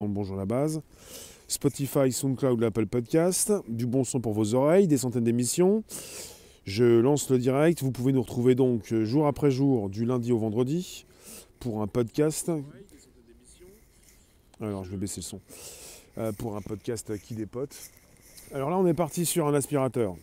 Bonjour 0.00 0.36
la 0.36 0.46
base. 0.46 0.80
Spotify, 1.48 2.12
SoundCloud, 2.12 2.60
l'Apple 2.60 2.86
Podcast, 2.86 3.52
du 3.66 3.84
bon 3.84 4.04
son 4.04 4.20
pour 4.20 4.32
vos 4.32 4.54
oreilles, 4.54 4.86
des 4.86 4.96
centaines 4.96 5.24
d'émissions. 5.24 5.82
Je 6.62 6.84
lance 6.84 7.28
le 7.30 7.38
direct. 7.38 7.82
Vous 7.82 7.90
pouvez 7.90 8.12
nous 8.12 8.22
retrouver 8.22 8.54
donc 8.54 8.94
jour 8.94 9.26
après 9.26 9.50
jour, 9.50 9.90
du 9.90 10.04
lundi 10.04 10.30
au 10.30 10.38
vendredi, 10.38 11.04
pour 11.58 11.82
un 11.82 11.88
podcast. 11.88 12.52
Alors 14.60 14.84
je 14.84 14.90
vais 14.92 14.98
baisser 14.98 15.20
le 15.20 15.24
son. 15.24 15.40
Euh, 16.18 16.30
pour 16.30 16.54
un 16.54 16.60
podcast 16.60 17.18
qui 17.18 17.34
dépote. 17.34 17.76
Alors 18.54 18.70
là, 18.70 18.78
on 18.78 18.86
est 18.86 18.94
parti 18.94 19.26
sur 19.26 19.48
un 19.48 19.54
aspirateur. 19.54 20.14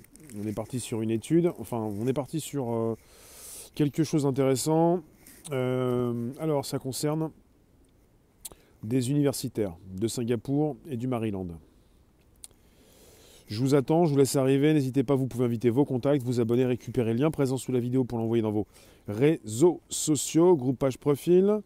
On 0.42 0.48
est 0.48 0.56
parti 0.56 0.80
sur 0.80 1.02
une 1.02 1.12
étude. 1.12 1.52
Enfin, 1.60 1.80
on 1.80 2.08
est 2.08 2.14
parti 2.14 2.40
sur 2.40 2.74
euh, 2.74 2.96
quelque 3.76 4.06
chose 4.06 4.24
d'intéressant. 4.24 5.02
Euh, 5.52 6.32
alors, 6.40 6.66
ça 6.66 6.80
concerne 6.80 7.30
des 8.86 9.12
universitaires 9.12 9.76
de 9.96 10.08
Singapour 10.08 10.78
et 10.90 10.98
du 10.98 11.08
Maryland. 11.08 11.48
Je 13.48 13.60
vous 13.60 13.76
attends, 13.76 14.06
je 14.06 14.12
vous 14.12 14.18
laisse 14.18 14.36
arriver. 14.36 14.74
N'hésitez 14.74 15.04
pas, 15.04 15.16
vous 15.16 15.28
pouvez 15.28 15.46
inviter 15.46 15.70
vos 15.70 15.86
contacts, 15.86 16.24
vous 16.24 16.40
abonner, 16.40 16.66
récupérer 16.66 17.14
le 17.14 17.20
lien 17.20 17.32
présent 17.32 17.58
sous 17.58 17.72
la 17.72 17.80
vidéo 17.80 18.04
pour 18.04 18.18
l'envoyer 18.18 18.42
dans 18.42 18.52
vos 18.52 18.66
réseaux 19.08 19.82
sociaux, 19.90 20.56
groupe 20.56 20.80
page 20.80 20.98
profil. 20.98 21.60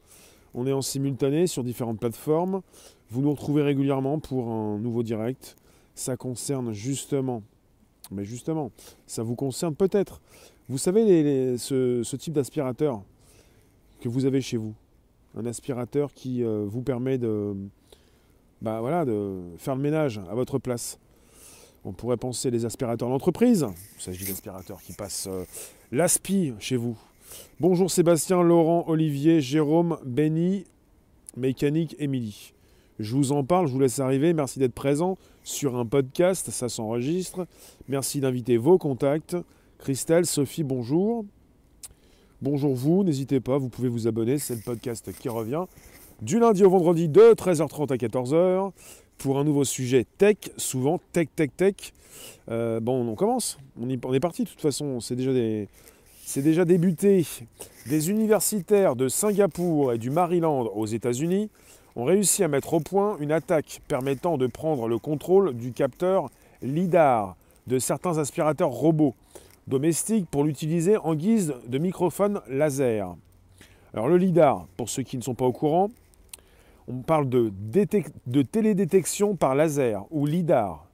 On 0.54 0.68
est 0.68 0.74
en 0.74 0.82
simultané 0.82 1.48
sur 1.48 1.64
différentes 1.64 2.00
plateformes. 2.00 2.62
Vous 3.10 3.22
nous 3.22 3.32
retrouvez 3.32 3.62
régulièrement 3.62 4.20
pour 4.20 4.50
un 4.50 4.78
nouveau 4.78 5.04
direct. 5.04 5.56
Ça 5.96 6.18
concerne 6.18 6.74
justement, 6.74 7.44
mais 8.12 8.26
justement, 8.26 8.72
ça 9.08 9.24
vous 9.24 9.36
concerne 9.36 9.76
peut-être. 9.76 10.22
Vous 10.68 10.78
savez 10.78 11.58
ce 11.58 12.16
type 12.18 12.34
d'aspirateur 12.34 13.02
que 14.02 14.10
vous 14.10 14.26
avez 14.26 14.42
chez 14.42 14.58
vous 14.58 14.74
un 15.38 15.46
aspirateur 15.46 16.14
qui 16.14 16.44
euh, 16.44 16.66
vous 16.68 16.82
permet 16.82 17.18
de, 17.18 17.56
bah, 18.62 19.06
de 19.06 19.42
faire 19.58 19.76
le 19.76 19.82
ménage 19.82 20.20
à 20.30 20.36
votre 20.36 20.60
place. 20.60 21.00
On 21.86 21.94
pourrait 21.94 22.18
penser 22.18 22.52
les 22.52 22.66
aspirateurs 22.66 23.10
d'entreprise. 23.10 23.66
Il 23.98 24.02
s'agit 24.02 24.26
d'aspirateurs 24.26 24.82
qui 24.82 24.94
passent 24.94 25.28
euh, 25.32 25.46
l'aspi 25.92 26.54
chez 26.60 26.76
vous. 26.76 26.98
Bonjour 27.60 27.90
Sébastien, 27.90 28.42
Laurent, 28.42 28.86
Olivier, 28.88 29.40
Jérôme, 29.40 29.98
Benny, 30.04 30.66
Mécanique, 31.38 31.96
Émilie. 32.00 32.54
Je 33.00 33.16
vous 33.16 33.32
en 33.32 33.46
parle, 33.46 33.68
je 33.68 33.74
vous 33.74 33.80
laisse 33.80 34.00
arriver. 34.00 34.34
Merci 34.34 34.60
d'être 34.60 34.74
présent 34.74 35.18
sur 35.44 35.78
un 35.78 35.86
podcast, 35.86 36.50
ça 36.50 36.68
s'enregistre. 36.68 37.48
Merci 37.88 38.20
d'inviter 38.20 38.58
vos 38.58 38.78
contacts. 38.78 39.38
Christelle, 39.78 40.26
Sophie, 40.26 40.64
bonjour. 40.64 41.24
Bonjour 42.42 42.74
vous, 42.74 43.04
n'hésitez 43.04 43.42
pas, 43.42 43.58
vous 43.58 43.68
pouvez 43.68 43.90
vous 43.90 44.08
abonner, 44.08 44.40
c'est 44.40 44.56
le 44.56 44.62
podcast 44.62 45.12
qui 45.20 45.28
revient 45.28 45.66
du 46.22 46.40
lundi 46.40 46.64
au 46.64 46.70
vendredi 46.70 47.10
de 47.10 47.34
13h30 47.34 47.92
à 47.92 47.98
14h 47.98 48.72
pour 49.18 49.40
un 49.40 49.44
nouveau 49.44 49.66
sujet 49.66 50.06
tech, 50.18 50.38
souvent 50.56 51.02
tech, 51.12 51.28
tech, 51.36 51.50
tech. 51.58 51.76
Euh, 52.50 52.80
bon, 52.80 53.06
on 53.06 53.16
commence, 53.16 53.58
on, 53.78 53.90
est 53.90 54.20
parti 54.22 54.46
de 54.46 54.50
toute 54.50 54.62
façon, 54.62 55.02
c'est 55.02 55.18
déjà, 55.18 55.32
c'est 56.24 56.42
déjà 56.42 56.64
débuté. 56.64 57.26
Des 57.90 58.10
universitaires 58.10 58.96
de 58.96 59.10
Singapour 59.10 59.92
et 59.92 59.98
du 59.98 60.10
Maryland 60.10 60.62
aux 60.62 60.86
États-Unis 60.86 61.50
ont 61.98 62.06
réussi 62.06 62.46
à 62.46 62.48
mettre 62.48 62.74
au 62.74 62.80
point 62.80 63.18
une 63.20 63.34
attaque 63.34 63.82
permettant 63.90 64.38
de 64.38 64.48
prendre 64.48 64.88
le 64.88 64.98
contrôle 64.98 65.54
du 65.56 65.74
capteur 65.74 66.30
LIDAR 66.62 67.36
de 67.68 67.80
certains 67.80 68.18
aspirateurs 68.18 68.70
robots 68.70 69.14
domestique 69.70 70.28
pour 70.30 70.44
l'utiliser 70.44 70.98
en 70.98 71.16
guise 71.16 71.54
de 71.68 71.78
microphone 71.78 72.42
laser. 72.50 73.16
Alors 73.94 74.08
le 74.08 74.18
LIDAR, 74.18 74.68
pour 74.76 74.90
ceux 74.90 75.04
qui 75.04 75.16
ne 75.16 75.22
sont 75.22 75.36
pas 75.36 75.46
au 75.46 75.52
courant, 75.54 75.90
on 76.88 77.02
parle 77.02 77.30
de, 77.30 77.54
de 78.26 78.42
télédétection 78.42 79.36
par 79.36 79.54
laser 79.56 80.06
ou 80.10 80.26
LIDAR. 80.26 80.86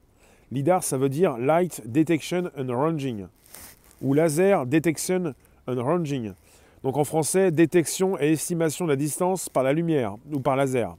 LIDAR, 0.51 0.83
ça 0.83 0.97
veut 0.97 1.09
dire 1.09 1.37
Light 1.37 1.81
Detection 1.85 2.51
and 2.57 2.67
Ranging 2.67 3.27
ou 4.01 4.13
Laser 4.13 4.65
Detection 4.65 5.33
and 5.67 5.81
Ranging. 5.81 6.33
Donc 6.83 6.97
en 6.97 7.03
français, 7.03 7.51
détection 7.51 8.19
et 8.19 8.33
estimation 8.33 8.85
de 8.85 8.91
la 8.91 8.95
distance 8.95 9.49
par 9.49 9.63
la 9.63 9.73
lumière 9.73 10.17
ou 10.31 10.39
par 10.39 10.55
laser. 10.55 10.95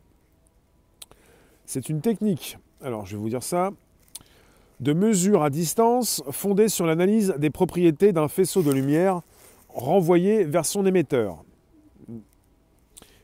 C'est 1.67 1.89
une 1.89 2.01
technique. 2.01 2.59
Alors 2.83 3.07
je 3.07 3.17
vais 3.17 3.23
vous 3.23 3.29
dire 3.29 3.43
ça 3.43 3.71
de 4.81 4.93
mesure 4.93 5.43
à 5.43 5.51
distance 5.51 6.23
fondée 6.31 6.69
sur 6.69 6.87
l'analyse 6.87 7.35
des 7.39 7.51
propriétés 7.51 8.13
d'un 8.13 8.29
faisceau 8.29 8.63
de 8.63 8.71
lumière 8.71 9.23
renvoyé 9.69 10.45
vers 10.45 10.67
son 10.67 10.87
émetteur. 10.87 11.45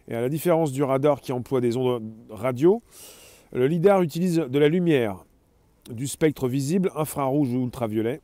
Et 0.09 0.15
à 0.15 0.21
la 0.21 0.29
différence 0.29 0.73
du 0.73 0.83
radar 0.83 1.21
qui 1.21 1.33
emploie 1.33 1.61
des 1.61 1.77
ondes 1.77 2.03
radio, 2.31 2.83
le 3.53 3.67
LIDAR 3.67 4.03
utilise 4.03 4.37
de 4.37 4.59
la 4.59 4.69
lumière 4.69 5.25
du 5.91 6.07
spectre 6.07 6.49
visible 6.49 6.91
infrarouge 6.97 7.53
ou 7.53 7.65
ultraviolet. 7.65 8.21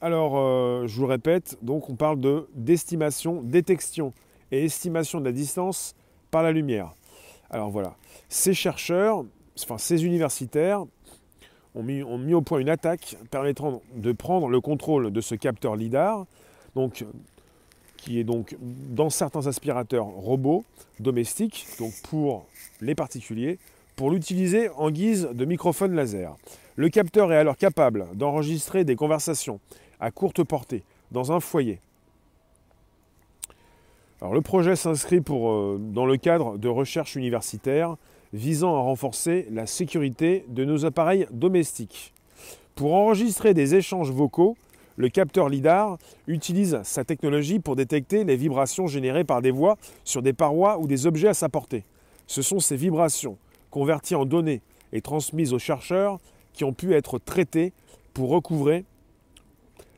Alors, 0.00 0.36
euh, 0.36 0.86
je 0.86 1.00
vous 1.00 1.06
répète, 1.06 1.58
donc 1.62 1.88
on 1.88 1.96
parle 1.96 2.20
de 2.20 2.48
d'estimation, 2.54 3.42
détection 3.42 4.12
et 4.52 4.64
estimation 4.64 5.20
de 5.20 5.24
la 5.24 5.32
distance 5.32 5.94
par 6.30 6.42
la 6.42 6.52
lumière. 6.52 6.94
Alors 7.50 7.70
voilà, 7.70 7.96
ces 8.28 8.54
chercheurs, 8.54 9.24
enfin 9.62 9.78
ces 9.78 10.04
universitaires, 10.04 10.84
ont 11.76 11.82
mis, 11.82 12.02
mis, 12.02 12.34
au 12.34 12.40
point 12.40 12.58
une 12.58 12.68
attaque 12.68 13.16
permettant 13.30 13.82
de 13.94 14.12
prendre 14.12 14.48
le 14.48 14.60
contrôle 14.60 15.12
de 15.12 15.20
ce 15.20 15.34
capteur 15.34 15.76
LIDAR, 15.76 16.26
donc, 16.74 17.04
qui 17.96 18.18
est 18.18 18.24
donc 18.24 18.56
dans 18.60 19.10
certains 19.10 19.46
aspirateurs 19.46 20.06
robots 20.06 20.64
domestiques, 20.98 21.66
donc 21.78 21.92
pour 22.08 22.46
les 22.80 22.94
particuliers, 22.94 23.58
pour 23.94 24.10
l'utiliser 24.10 24.68
en 24.70 24.90
guise 24.90 25.28
de 25.32 25.44
microphone 25.44 25.94
laser. 25.94 26.34
Le 26.76 26.88
capteur 26.88 27.32
est 27.32 27.36
alors 27.36 27.56
capable 27.56 28.06
d'enregistrer 28.14 28.84
des 28.84 28.96
conversations 28.96 29.60
à 30.00 30.10
courte 30.10 30.42
portée 30.42 30.82
dans 31.10 31.32
un 31.32 31.40
foyer. 31.40 31.80
Le 34.22 34.40
projet 34.40 34.76
s'inscrit 34.76 35.22
euh, 35.28 35.78
dans 35.78 36.06
le 36.06 36.16
cadre 36.16 36.58
de 36.58 36.68
recherche 36.68 37.16
universitaire 37.16 37.96
visant 38.36 38.76
à 38.76 38.80
renforcer 38.80 39.46
la 39.50 39.66
sécurité 39.66 40.44
de 40.48 40.64
nos 40.64 40.84
appareils 40.84 41.26
domestiques. 41.30 42.12
Pour 42.74 42.94
enregistrer 42.94 43.54
des 43.54 43.74
échanges 43.74 44.10
vocaux, 44.10 44.56
le 44.96 45.08
capteur 45.08 45.48
LIDAR 45.48 45.96
utilise 46.26 46.80
sa 46.84 47.04
technologie 47.04 47.58
pour 47.58 47.76
détecter 47.76 48.24
les 48.24 48.36
vibrations 48.36 48.86
générées 48.86 49.24
par 49.24 49.40
des 49.40 49.50
voix 49.50 49.76
sur 50.04 50.22
des 50.22 50.34
parois 50.34 50.78
ou 50.78 50.86
des 50.86 51.06
objets 51.06 51.28
à 51.28 51.34
sa 51.34 51.48
portée. 51.48 51.84
Ce 52.26 52.42
sont 52.42 52.60
ces 52.60 52.76
vibrations, 52.76 53.38
converties 53.70 54.14
en 54.14 54.26
données 54.26 54.60
et 54.92 55.00
transmises 55.00 55.52
aux 55.52 55.58
chercheurs, 55.58 56.18
qui 56.52 56.64
ont 56.64 56.72
pu 56.72 56.94
être 56.94 57.18
traitées 57.18 57.72
pour 58.14 58.30
recouvrer 58.30 58.84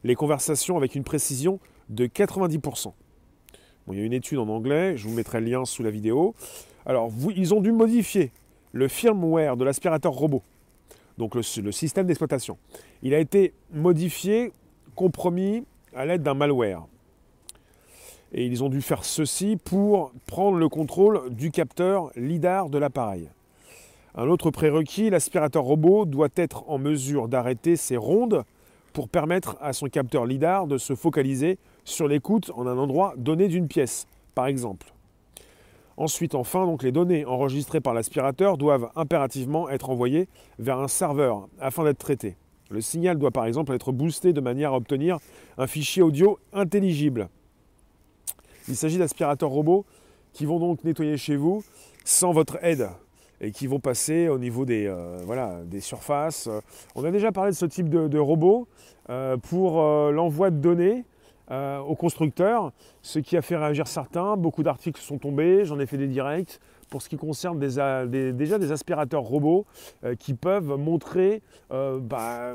les 0.05 0.15
conversations 0.15 0.77
avec 0.77 0.95
une 0.95 1.05
précision 1.05 1.59
de 1.89 2.07
90%. 2.07 2.93
il 3.91 3.99
y 3.99 4.01
a 4.01 4.05
une 4.05 4.13
étude 4.13 4.39
en 4.39 4.49
anglais, 4.49 4.97
je 4.97 5.09
vous 5.09 5.15
mettrai 5.15 5.41
le 5.41 5.47
lien 5.47 5.65
sous 5.65 5.83
la 5.83 5.91
vidéo. 5.91 6.35
Alors, 6.89 7.13
ils 7.37 7.53
ont 7.53 7.61
dû 7.61 7.71
modifier 7.71 8.33
le 8.73 8.89
firmware 8.89 9.59
de 9.59 9.65
l'aspirateur 9.65 10.13
robot, 10.13 10.43
donc 11.19 11.35
le, 11.35 11.43
système 11.43 12.07
d'exploitation. 12.07 12.57
Il 13.03 13.13
a 13.13 13.19
été 13.19 13.53
modifié, 13.73 14.53
compromis 14.95 15.65
à 15.95 16.07
l'aide 16.07 16.23
d'un 16.23 16.33
malware. 16.33 16.87
Et 18.33 18.47
ils 18.47 18.65
ont 18.65 18.71
dû 18.71 18.81
faire 18.81 19.05
ceci 19.05 19.59
pour 19.63 20.13
prendre 20.27 20.57
le 20.57 20.69
contrôle 20.71 21.35
du 21.35 21.51
capteur 21.51 22.11
LIDAR 22.17 22.71
de 22.71 22.79
l'appareil. 22.79 23.29
Un 24.15 24.27
autre 24.29 24.51
prérequis, 24.51 25.11
l'aspirateur 25.11 25.65
robot 25.65 26.07
doit 26.07 26.29
être 26.37 26.65
en 26.69 26.79
mesure 26.79 27.29
d'arrêter 27.29 27.77
ses 27.77 27.99
rondes 27.99 28.45
pour 28.95 29.11
permettre 29.11 29.59
à 29.61 29.75
son 29.75 29.89
capteur 29.89 30.25
LIDAR 30.25 30.67
de 30.67 30.79
se 30.79 30.95
focaliser 30.95 31.59
sur 31.85 32.09
l'écoute 32.09 32.51
en 32.55 32.67
un 32.67 32.79
endroit 32.79 33.13
donné 33.19 33.49
d'une 33.49 33.69
pièce, 33.69 34.07
par 34.35 34.47
exemple. 34.47 34.93
Ensuite, 35.99 36.37
enfin, 36.37 36.77
les 36.85 36.93
données 36.93 37.25
enregistrées 37.25 37.81
par 37.81 37.93
l'aspirateur 37.93 38.57
doivent 38.57 38.89
impérativement 38.95 39.69
être 39.69 39.91
envoyées 39.91 40.29
vers 40.61 40.79
un 40.79 40.87
serveur 40.87 41.49
afin 41.61 41.83
d'être 41.83 41.99
traitées. 41.99 42.37
Le 42.71 42.81
signal 42.81 43.19
doit 43.19 43.33
par 43.33 43.47
exemple 43.47 43.73
être 43.73 43.91
boosté 43.91 44.33
de 44.33 44.41
manière 44.41 44.75
à 44.75 44.77
obtenir 44.77 45.19
un 45.57 45.67
fichier 45.67 46.01
audio 46.03 46.39
intelligible. 46.53 47.29
Il 48.69 48.77
s'agit 48.77 48.97
d'aspirateurs 48.99 49.51
robots 49.51 49.85
qui 50.33 50.47
vont 50.47 50.61
donc 50.61 50.85
nettoyer 50.85 51.17
chez 51.17 51.35
vous 51.35 51.65
sans 52.05 52.31
votre 52.31 52.63
aide 52.63 52.91
et 53.41 53.51
qui 53.51 53.67
vont 53.67 53.81
passer 53.81 54.29
au 54.29 54.39
niveau 54.39 54.65
des, 54.65 54.87
euh, 54.87 55.81
surfaces. 55.81 56.49
On 56.95 57.03
a 57.03 57.11
déjà 57.11 57.33
parlé 57.33 57.51
de 57.51 57.57
ce 57.57 57.67
type 57.67 57.89
de, 57.89 58.19
robots 58.21 58.69
euh, 59.11 59.37
pour 59.37 59.83
euh, 59.83 60.13
l'envoi 60.13 60.51
de 60.51 60.59
données 60.59 61.05
euh, 61.51 61.79
aux 61.79 61.95
constructeurs, 61.95 62.73
ce 63.03 63.19
qui 63.19 63.37
a 63.37 63.43
fait 63.43 63.57
réagir 63.57 63.87
certains. 63.87 64.37
Beaucoup 64.37 64.63
d'articles 64.63 65.01
sont 65.01 65.19
tombés, 65.19 65.65
j'en 65.65 65.79
ai 65.81 65.87
fait 65.87 65.99
des 65.99 66.09
directs. 66.09 66.61
Pour 66.91 67.03
ce 67.03 67.09
qui 67.09 67.17
concerne 67.17 67.59
déjà 67.59 68.07
des 68.07 68.73
aspirateurs 68.73 69.23
robots 69.23 69.67
euh, 70.05 70.15
qui 70.15 70.35
peuvent 70.35 70.77
montrer, 70.77 71.43
euh, 71.71 71.99
bah, 72.01 72.55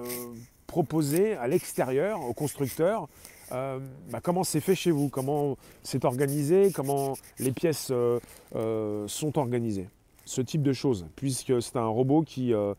proposer 0.65 1.35
à 1.35 1.47
l'extérieur, 1.47 2.21
aux 2.27 2.33
constructeurs, 2.33 3.07
bah, 3.51 4.19
comment 4.23 4.43
c'est 4.43 4.61
fait 4.61 4.73
chez 4.73 4.89
vous, 4.89 5.09
comment 5.09 5.57
c'est 5.83 6.05
organisé, 6.05 6.71
comment 6.73 7.13
les 7.37 7.51
pièces 7.51 7.91
sont 9.05 9.37
organisées. 9.37 9.87
ce 10.25 10.41
type 10.41 10.63
de 10.63 10.73
choses, 10.73 11.05
puisque 11.15 11.61
c'est 11.61 11.75
un 11.75 11.85
robot 11.85 12.23
qui, 12.23 12.53
euh, 12.53 12.73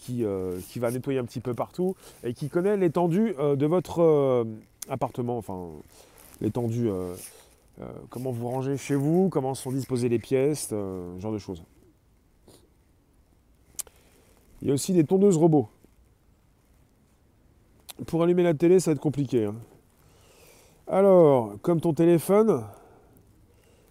qui, 0.00 0.24
euh, 0.24 0.58
va 0.76 0.90
nettoyer 0.90 1.18
un 1.18 1.24
petit 1.24 1.40
peu 1.40 1.54
partout 1.54 1.94
et 2.24 2.32
qui 2.34 2.48
connaît 2.48 2.76
l'étendue 2.76 3.34
euh, 3.38 3.56
de 3.56 3.66
votre 3.66 4.46
appartement, 4.90 5.38
enfin 5.38 5.68
l'étendue, 6.40 6.90
comment 8.10 8.30
vous 8.30 8.48
rangez 8.48 8.76
chez 8.76 8.94
vous, 8.94 9.28
comment 9.30 9.54
sont 9.54 9.72
disposées 9.72 10.08
les 10.08 10.18
pièces, 10.18 10.68
ce 10.68 11.16
genre 11.18 11.32
de 11.32 11.38
choses. 11.38 11.62
Il 14.62 14.68
y 14.68 14.70
a 14.70 14.74
aussi 14.74 14.92
des 14.92 15.04
tondeuses 15.04 15.38
robots. 15.38 15.68
Pour 18.06 18.22
allumer 18.22 18.42
la 18.42 18.54
télé, 18.54 18.80
ça 18.80 18.90
va 18.90 18.94
être 18.94 19.00
compliqué. 19.00 19.46
Hein. 19.46 19.54
Alors, 20.86 21.54
comme 21.62 21.80
ton 21.80 21.94
téléphone, 21.94 22.64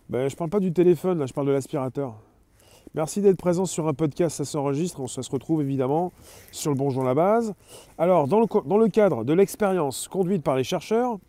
ben, 0.09 0.27
je 0.27 0.35
parle 0.35 0.49
pas 0.49 0.59
du 0.59 0.73
téléphone, 0.73 1.19
là, 1.19 1.25
je 1.25 1.33
parle 1.33 1.47
de 1.47 1.51
l'aspirateur. 1.53 2.15
Merci 2.95 3.21
d'être 3.21 3.37
présent 3.37 3.67
sur 3.67 3.87
un 3.87 3.93
podcast, 3.93 4.37
ça 4.37 4.45
s'enregistre, 4.45 5.07
ça 5.07 5.21
se 5.21 5.29
retrouve 5.29 5.61
évidemment 5.61 6.11
sur 6.51 6.71
le 6.71 6.75
Bonjour 6.75 7.03
la 7.03 7.13
base. 7.13 7.53
Alors, 7.99 8.27
dans 8.27 8.39
le, 8.39 8.47
dans 8.67 8.79
le 8.79 8.87
cadre 8.87 9.23
de 9.23 9.31
l'expérience 9.31 10.07
conduite 10.07 10.41
par 10.41 10.55
les 10.55 10.63
chercheurs, 10.63 11.19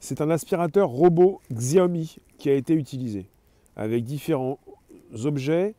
c'est 0.00 0.22
un 0.22 0.30
aspirateur 0.30 0.88
robot 0.88 1.42
Xiaomi 1.52 2.16
qui 2.38 2.48
a 2.48 2.54
été 2.54 2.72
utilisé, 2.72 3.28
avec 3.76 4.04
différents 4.04 4.58
objets 5.24 5.74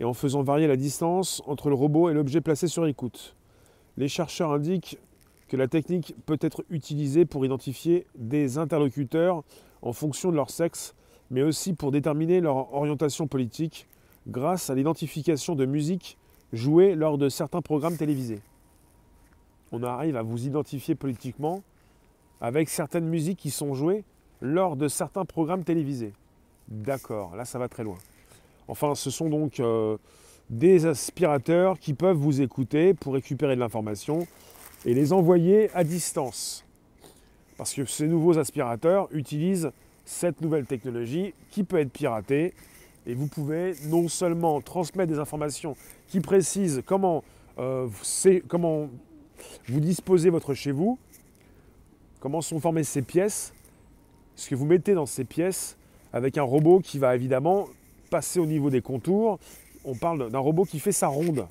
et 0.00 0.04
en 0.04 0.12
faisant 0.12 0.42
varier 0.42 0.66
la 0.66 0.76
distance 0.76 1.42
entre 1.46 1.70
le 1.70 1.74
robot 1.74 2.10
et 2.10 2.12
l'objet 2.12 2.42
placé 2.42 2.68
sur 2.68 2.86
écoute. 2.86 3.34
Les 3.96 4.08
chercheurs 4.08 4.52
indiquent 4.52 4.98
que 5.48 5.56
la 5.56 5.66
technique 5.66 6.14
peut 6.26 6.38
être 6.42 6.62
utilisée 6.68 7.24
pour 7.24 7.46
identifier 7.46 8.06
des 8.16 8.58
interlocuteurs 8.58 9.44
en 9.80 9.94
fonction 9.94 10.30
de 10.30 10.36
leur 10.36 10.50
sexe, 10.50 10.94
mais 11.30 11.42
aussi 11.42 11.72
pour 11.72 11.90
déterminer 11.92 12.40
leur 12.40 12.74
orientation 12.74 13.26
politique 13.26 13.86
grâce 14.26 14.70
à 14.70 14.74
l'identification 14.74 15.54
de 15.54 15.64
musique 15.66 16.18
jouée 16.52 16.94
lors 16.94 17.18
de 17.18 17.28
certains 17.28 17.62
programmes 17.62 17.96
télévisés. 17.96 18.40
On 19.72 19.82
arrive 19.82 20.16
à 20.16 20.22
vous 20.22 20.46
identifier 20.46 20.94
politiquement 20.94 21.62
avec 22.40 22.68
certaines 22.68 23.06
musiques 23.06 23.38
qui 23.38 23.50
sont 23.50 23.74
jouées 23.74 24.04
lors 24.40 24.76
de 24.76 24.88
certains 24.88 25.24
programmes 25.24 25.64
télévisés. 25.64 26.12
D'accord, 26.68 27.36
là 27.36 27.44
ça 27.44 27.58
va 27.58 27.68
très 27.68 27.84
loin. 27.84 27.98
Enfin, 28.68 28.94
ce 28.94 29.10
sont 29.10 29.28
donc 29.28 29.60
euh, 29.60 29.96
des 30.48 30.86
aspirateurs 30.86 31.78
qui 31.78 31.94
peuvent 31.94 32.16
vous 32.16 32.40
écouter 32.40 32.94
pour 32.94 33.14
récupérer 33.14 33.54
de 33.54 33.60
l'information 33.60 34.26
et 34.84 34.94
les 34.94 35.12
envoyer 35.12 35.70
à 35.74 35.84
distance. 35.84 36.64
Parce 37.56 37.74
que 37.74 37.84
ces 37.84 38.06
nouveaux 38.06 38.38
aspirateurs 38.38 39.08
utilisent 39.12 39.70
cette 40.04 40.40
nouvelle 40.40 40.66
technologie 40.66 41.34
qui 41.50 41.64
peut 41.64 41.78
être 41.78 41.90
piratée. 41.90 42.54
Et 43.06 43.14
vous 43.14 43.26
pouvez 43.26 43.74
non 43.86 44.08
seulement 44.08 44.60
transmettre 44.60 45.10
des 45.10 45.18
informations 45.18 45.76
qui 46.08 46.20
précisent 46.20 46.82
comment, 46.84 47.24
euh, 47.58 47.88
comment 48.48 48.88
vous 49.68 49.80
disposez 49.80 50.30
votre 50.30 50.54
chez 50.54 50.72
vous, 50.72 50.98
comment 52.20 52.40
sont 52.40 52.60
formées 52.60 52.84
ces 52.84 53.02
pièces, 53.02 53.54
ce 54.36 54.48
que 54.50 54.54
vous 54.54 54.66
mettez 54.66 54.94
dans 54.94 55.06
ces 55.06 55.24
pièces, 55.24 55.76
avec 56.12 56.36
un 56.36 56.42
robot 56.42 56.80
qui 56.80 56.98
va 56.98 57.14
évidemment 57.14 57.68
passer 58.10 58.40
au 58.40 58.46
niveau 58.46 58.70
des 58.70 58.82
contours. 58.82 59.38
On 59.84 59.94
parle 59.94 60.30
d'un 60.30 60.38
robot 60.38 60.64
qui 60.64 60.78
fait 60.78 60.92
sa 60.92 61.08
ronde. 61.08 61.46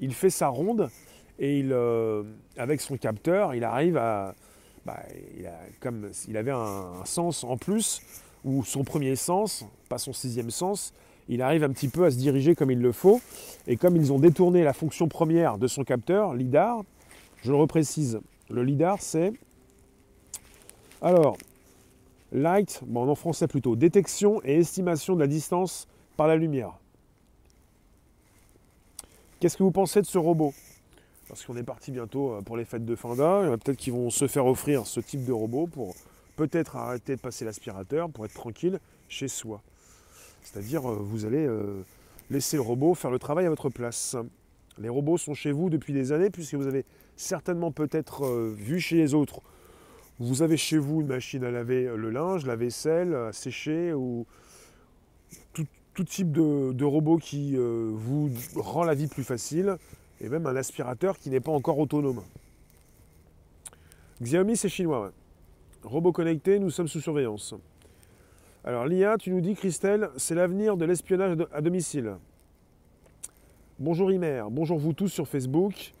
Il 0.00 0.14
fait 0.14 0.30
sa 0.30 0.48
ronde 0.48 0.90
et 1.38 1.64
euh, 1.70 2.22
avec 2.56 2.80
son 2.80 2.96
capteur, 2.96 3.54
il 3.54 3.64
arrive 3.64 3.96
à, 3.96 4.34
bah, 4.86 5.02
il 5.36 5.50
comme 5.80 6.10
il 6.28 6.36
avait 6.36 6.50
un, 6.50 7.04
sens 7.04 7.44
en 7.44 7.56
plus, 7.56 8.00
ou 8.44 8.64
son 8.64 8.84
premier 8.84 9.16
sens, 9.16 9.64
pas 9.88 9.98
son 9.98 10.12
sixième 10.12 10.50
sens, 10.50 10.92
il 11.28 11.42
arrive 11.42 11.62
un 11.62 11.70
petit 11.70 11.88
peu 11.88 12.04
à 12.04 12.10
se 12.10 12.16
diriger 12.16 12.54
comme 12.54 12.70
il 12.70 12.80
le 12.80 12.92
faut. 12.92 13.20
Et 13.66 13.76
comme 13.76 13.96
ils 13.96 14.12
ont 14.12 14.18
détourné 14.18 14.64
la 14.64 14.72
fonction 14.72 15.08
première 15.08 15.58
de 15.58 15.66
son 15.66 15.84
capteur, 15.84 16.34
LIDAR, 16.34 16.82
je 17.42 17.50
le 17.50 17.56
reprécise, 17.56 18.20
le 18.48 18.64
LIDAR 18.64 18.96
c'est... 19.00 19.32
Alors, 21.02 21.38
light, 22.32 22.80
bon 22.86 23.08
en 23.08 23.14
français 23.14 23.46
plutôt, 23.46 23.76
détection 23.76 24.40
et 24.44 24.58
estimation 24.58 25.14
de 25.14 25.20
la 25.20 25.26
distance 25.26 25.86
par 26.16 26.26
la 26.26 26.36
lumière. 26.36 26.72
Qu'est-ce 29.38 29.56
que 29.56 29.62
vous 29.62 29.70
pensez 29.70 30.02
de 30.02 30.06
ce 30.06 30.18
robot? 30.18 30.52
Parce 31.30 31.44
qu'on 31.44 31.56
est 31.56 31.62
parti 31.62 31.92
bientôt 31.92 32.32
euh, 32.32 32.40
pour 32.42 32.56
les 32.56 32.64
fêtes 32.64 32.84
de 32.84 32.96
fin 32.96 33.14
d'année. 33.14 33.56
Peut-être 33.58 33.76
qu'ils 33.76 33.92
vont 33.92 34.10
se 34.10 34.26
faire 34.26 34.46
offrir 34.46 34.86
ce 34.86 34.98
type 34.98 35.24
de 35.24 35.32
robot 35.32 35.68
pour 35.68 35.94
peut-être 36.34 36.76
arrêter 36.76 37.14
de 37.14 37.20
passer 37.20 37.44
l'aspirateur 37.44 38.10
pour 38.10 38.24
être 38.24 38.34
tranquille 38.34 38.80
chez 39.08 39.28
soi. 39.28 39.62
C'est-à-dire, 40.42 40.90
euh, 40.90 40.96
vous 41.00 41.26
allez 41.26 41.46
euh, 41.46 41.84
laisser 42.30 42.56
le 42.56 42.62
robot 42.62 42.94
faire 42.94 43.12
le 43.12 43.20
travail 43.20 43.46
à 43.46 43.48
votre 43.48 43.68
place. 43.68 44.16
Les 44.78 44.88
robots 44.88 45.18
sont 45.18 45.34
chez 45.34 45.52
vous 45.52 45.70
depuis 45.70 45.92
des 45.92 46.10
années, 46.10 46.30
puisque 46.30 46.54
vous 46.54 46.66
avez 46.66 46.84
certainement 47.14 47.70
peut-être 47.70 48.26
vu 48.54 48.80
chez 48.80 48.96
les 48.96 49.14
autres. 49.14 49.40
Vous 50.18 50.42
avez 50.42 50.56
chez 50.56 50.78
vous 50.78 51.02
une 51.02 51.06
machine 51.06 51.44
à 51.44 51.50
laver 51.50 51.84
le 51.94 52.10
linge, 52.10 52.44
la 52.46 52.56
vaisselle, 52.56 53.14
à 53.14 53.32
sécher, 53.32 53.92
ou 53.92 54.26
tout, 55.52 55.66
type 56.04 56.32
de, 56.32 56.72
de, 56.72 56.84
robot 56.84 57.18
qui 57.18 57.56
vous 57.58 58.30
rend 58.54 58.84
la 58.84 58.94
vie 58.94 59.06
plus 59.06 59.24
facile 59.24 59.76
et 60.20 60.28
même 60.28 60.46
un 60.46 60.56
aspirateur 60.56 61.18
qui 61.18 61.30
n'est 61.30 61.40
pas 61.40 61.52
encore 61.52 61.78
autonome. 61.78 62.22
Xiaomi, 64.22 64.56
c'est 64.56 64.68
chinois. 64.68 65.12
Robot 65.82 66.12
connecté, 66.12 66.58
nous 66.58 66.70
sommes 66.70 66.88
sous 66.88 67.00
surveillance. 67.00 67.54
Alors 68.64 68.86
l'IA, 68.86 69.16
tu 69.16 69.30
nous 69.30 69.40
dis, 69.40 69.54
Christelle, 69.54 70.10
c'est 70.16 70.34
l'avenir 70.34 70.76
de 70.76 70.84
l'espionnage 70.84 71.38
à 71.52 71.62
domicile. 71.62 72.16
Bonjour 73.78 74.12
Imer, 74.12 74.44
bonjour 74.50 74.78
vous 74.78 74.92
tous 74.92 75.08
sur 75.08 75.26
Facebook. 75.26 75.94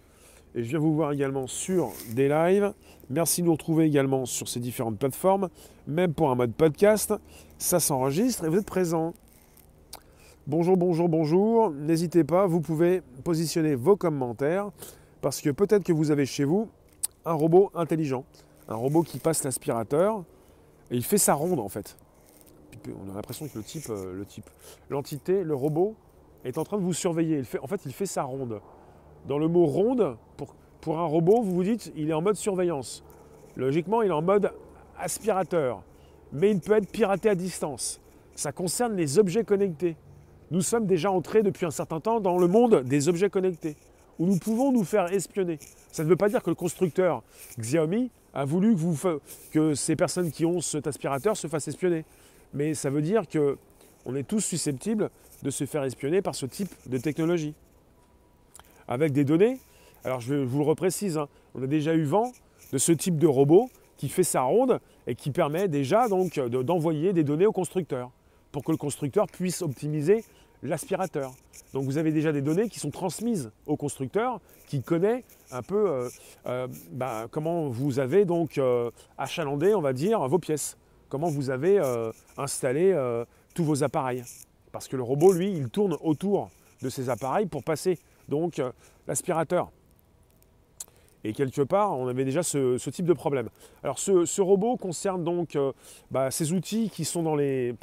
Et 0.54 0.64
je 0.64 0.68
viens 0.68 0.78
vous 0.78 0.94
voir 0.94 1.12
également 1.12 1.46
sur 1.46 1.92
des 2.14 2.28
lives. 2.28 2.74
Merci 3.08 3.40
de 3.40 3.46
nous 3.46 3.52
retrouver 3.52 3.86
également 3.86 4.26
sur 4.26 4.48
ces 4.48 4.60
différentes 4.60 4.98
plateformes. 4.98 5.48
Même 5.86 6.12
pour 6.12 6.30
un 6.30 6.34
mode 6.34 6.52
podcast, 6.52 7.14
ça 7.56 7.80
s'enregistre 7.80 8.44
et 8.44 8.48
vous 8.48 8.58
êtes 8.58 8.66
présents. 8.66 9.14
Bonjour, 10.46 10.78
bonjour, 10.78 11.08
bonjour. 11.08 11.70
N'hésitez 11.70 12.24
pas, 12.24 12.46
vous 12.46 12.62
pouvez 12.62 13.02
positionner 13.24 13.74
vos 13.74 13.94
commentaires 13.94 14.70
parce 15.20 15.42
que 15.42 15.50
peut-être 15.50 15.84
que 15.84 15.92
vous 15.92 16.10
avez 16.10 16.24
chez 16.24 16.44
vous 16.44 16.70
un 17.26 17.34
robot 17.34 17.70
intelligent, 17.74 18.24
un 18.66 18.74
robot 18.74 19.02
qui 19.02 19.18
passe 19.18 19.44
l'aspirateur 19.44 20.24
et 20.90 20.96
il 20.96 21.04
fait 21.04 21.18
sa 21.18 21.34
ronde 21.34 21.60
en 21.60 21.68
fait. 21.68 21.98
On 22.88 23.10
a 23.10 23.14
l'impression 23.14 23.48
que 23.48 23.58
le 23.58 23.62
type, 23.62 23.90
euh, 23.90 24.14
le 24.14 24.24
type, 24.24 24.48
l'entité, 24.88 25.44
le 25.44 25.54
robot 25.54 25.94
est 26.44 26.56
en 26.56 26.64
train 26.64 26.78
de 26.78 26.82
vous 26.82 26.94
surveiller. 26.94 27.42
En 27.62 27.66
fait, 27.66 27.82
il 27.84 27.92
fait 27.92 28.06
sa 28.06 28.22
ronde. 28.22 28.60
Dans 29.28 29.36
le 29.36 29.46
mot 29.46 29.66
ronde, 29.66 30.16
pour, 30.38 30.54
pour 30.80 30.98
un 30.98 31.04
robot, 31.04 31.42
vous 31.42 31.54
vous 31.54 31.64
dites, 31.64 31.92
il 31.96 32.08
est 32.08 32.14
en 32.14 32.22
mode 32.22 32.36
surveillance. 32.36 33.04
Logiquement, 33.56 34.00
il 34.00 34.08
est 34.08 34.14
en 34.14 34.22
mode 34.22 34.52
aspirateur, 34.98 35.82
mais 36.32 36.50
il 36.50 36.60
peut 36.60 36.72
être 36.72 36.90
piraté 36.90 37.28
à 37.28 37.34
distance. 37.34 38.00
Ça 38.34 38.52
concerne 38.52 38.96
les 38.96 39.18
objets 39.18 39.44
connectés 39.44 39.96
nous 40.50 40.62
sommes 40.62 40.86
déjà 40.86 41.10
entrés 41.10 41.42
depuis 41.42 41.66
un 41.66 41.70
certain 41.70 42.00
temps 42.00 42.20
dans 42.20 42.38
le 42.38 42.48
monde 42.48 42.82
des 42.82 43.08
objets 43.08 43.30
connectés, 43.30 43.76
où 44.18 44.26
nous 44.26 44.38
pouvons 44.38 44.72
nous 44.72 44.84
faire 44.84 45.12
espionner. 45.12 45.58
Ça 45.92 46.04
ne 46.04 46.08
veut 46.08 46.16
pas 46.16 46.28
dire 46.28 46.42
que 46.42 46.50
le 46.50 46.56
constructeur 46.56 47.22
Xiaomi 47.58 48.10
a 48.34 48.44
voulu 48.44 48.74
que, 48.74 49.20
que 49.52 49.74
ces 49.74 49.96
personnes 49.96 50.30
qui 50.30 50.44
ont 50.44 50.60
cet 50.60 50.86
aspirateur 50.86 51.36
se 51.36 51.46
fassent 51.46 51.68
espionner. 51.68 52.04
Mais 52.52 52.74
ça 52.74 52.90
veut 52.90 53.02
dire 53.02 53.22
qu'on 53.28 54.14
est 54.16 54.26
tous 54.26 54.40
susceptibles 54.40 55.10
de 55.42 55.50
se 55.50 55.64
faire 55.64 55.84
espionner 55.84 56.22
par 56.22 56.34
ce 56.34 56.46
type 56.46 56.70
de 56.86 56.98
technologie. 56.98 57.54
Avec 58.88 59.12
des 59.12 59.24
données, 59.24 59.58
alors 60.04 60.20
je 60.20 60.34
vous 60.34 60.58
le 60.58 60.64
reprécise, 60.64 61.16
hein, 61.16 61.28
on 61.54 61.62
a 61.62 61.66
déjà 61.66 61.94
eu 61.94 62.04
vent 62.04 62.32
de 62.72 62.78
ce 62.78 62.92
type 62.92 63.18
de 63.18 63.26
robot 63.26 63.70
qui 63.96 64.08
fait 64.08 64.24
sa 64.24 64.42
ronde 64.42 64.80
et 65.06 65.14
qui 65.14 65.30
permet 65.30 65.68
déjà 65.68 66.08
donc 66.08 66.40
d'envoyer 66.40 67.12
des 67.12 67.22
données 67.22 67.46
au 67.46 67.52
constructeur 67.52 68.10
pour 68.50 68.64
que 68.64 68.72
le 68.72 68.76
constructeur 68.76 69.26
puisse 69.26 69.62
optimiser 69.62 70.24
l'aspirateur. 70.62 71.32
Donc 71.72 71.84
vous 71.84 71.98
avez 71.98 72.12
déjà 72.12 72.32
des 72.32 72.42
données 72.42 72.68
qui 72.68 72.80
sont 72.80 72.90
transmises 72.90 73.50
au 73.66 73.76
constructeur 73.76 74.40
qui 74.66 74.82
connaît 74.82 75.24
un 75.50 75.62
peu 75.62 75.88
euh, 75.88 76.08
euh, 76.46 76.68
bah, 76.92 77.26
comment 77.30 77.68
vous 77.68 77.98
avez 77.98 78.24
donc 78.24 78.58
euh, 78.58 78.90
achalandé, 79.18 79.74
on 79.74 79.80
va 79.80 79.92
dire, 79.92 80.26
vos 80.28 80.38
pièces. 80.38 80.76
Comment 81.08 81.28
vous 81.28 81.50
avez 81.50 81.80
installé 82.36 82.96
tous 83.52 83.64
vos 83.64 83.82
appareils. 83.82 84.22
Parce 84.70 84.86
que 84.86 84.94
le 84.94 85.02
robot, 85.02 85.32
lui, 85.32 85.50
il 85.50 85.68
tourne 85.68 85.96
autour 86.02 86.50
de 86.82 86.88
ces 86.88 87.10
appareils 87.10 87.46
pour 87.46 87.64
passer 87.64 87.98
donc 88.28 88.62
l'aspirateur. 89.08 89.72
Et 91.24 91.32
quelque 91.32 91.62
part, 91.62 91.98
on 91.98 92.06
avait 92.06 92.24
déjà 92.24 92.44
ce, 92.44 92.90
type 92.90 93.06
de 93.06 93.12
problème. 93.12 93.48
Alors 93.82 93.98
ce, 93.98 94.40
robot 94.40 94.76
concerne 94.76 95.24
donc 95.24 95.58
bah, 96.12 96.30
ces 96.30 96.52
outils 96.52 96.90
qui 96.90 97.04
sont 97.04 97.24
dans 97.24 97.34
les, 97.34 97.74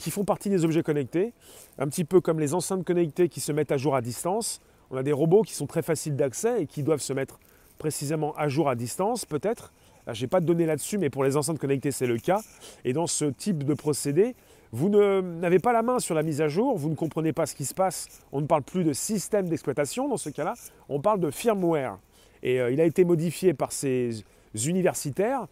qui 0.00 0.10
font 0.10 0.24
partie 0.24 0.50
des 0.50 0.64
objets 0.64 0.82
connectés, 0.82 1.32
un 1.78 1.88
petit 1.88 2.04
peu 2.04 2.20
comme 2.20 2.40
les 2.40 2.54
enceintes 2.54 2.84
connectées 2.84 3.28
qui 3.28 3.40
se 3.40 3.52
mettent 3.52 3.72
à 3.72 3.76
jour 3.76 3.94
à 3.94 4.00
distance. 4.00 4.60
On 4.90 4.96
a 4.96 5.02
des 5.02 5.12
robots 5.12 5.42
qui 5.42 5.54
sont 5.54 5.66
très 5.66 5.82
faciles 5.82 6.16
d'accès 6.16 6.62
et 6.62 6.66
qui 6.66 6.82
doivent 6.82 7.00
se 7.00 7.12
mettre 7.12 7.38
précisément 7.78 8.34
à 8.36 8.48
jour 8.48 8.68
à 8.68 8.74
distance, 8.74 9.24
peut-être. 9.24 9.72
Je 10.12 10.22
n'ai 10.22 10.28
pas 10.28 10.40
de 10.40 10.46
données 10.46 10.66
là-dessus, 10.66 10.98
mais 10.98 11.10
pour 11.10 11.24
les 11.24 11.36
enceintes 11.36 11.58
connectées, 11.58 11.90
c'est 11.90 12.06
le 12.06 12.18
cas. 12.18 12.40
Et 12.84 12.92
dans 12.92 13.06
ce 13.06 13.24
type 13.24 13.64
de 13.64 13.74
procédé, 13.74 14.34
Vous 14.72 14.88
n'avez 14.88 15.58
pas 15.58 15.72
la 15.72 15.82
main 15.82 15.98
sur 16.00 16.14
la 16.14 16.22
mise 16.22 16.40
à 16.40 16.48
jour, 16.48 16.76
vous 16.76 16.90
ne 16.90 16.94
comprenez 16.94 17.32
pas 17.32 17.46
ce 17.46 17.54
qui 17.54 17.64
se 17.64 17.74
passe. 17.74 18.08
On 18.32 18.40
ne 18.40 18.46
parle 18.46 18.62
plus 18.62 18.84
de 18.84 18.92
système 18.92 19.48
d'exploitation 19.48 20.08
dans 20.08 20.16
ce 20.16 20.28
cas-là, 20.28 20.54
on 20.88 21.00
parle 21.00 21.20
de 21.20 21.30
firmware. 21.30 21.98
Et 22.42 22.60
euh, 22.60 22.70
il 22.70 22.80
a 22.80 22.84
été 22.84 23.04
modifié 23.04 23.54
par 23.54 23.72
ces 23.72 24.24
universitaires 24.66 25.46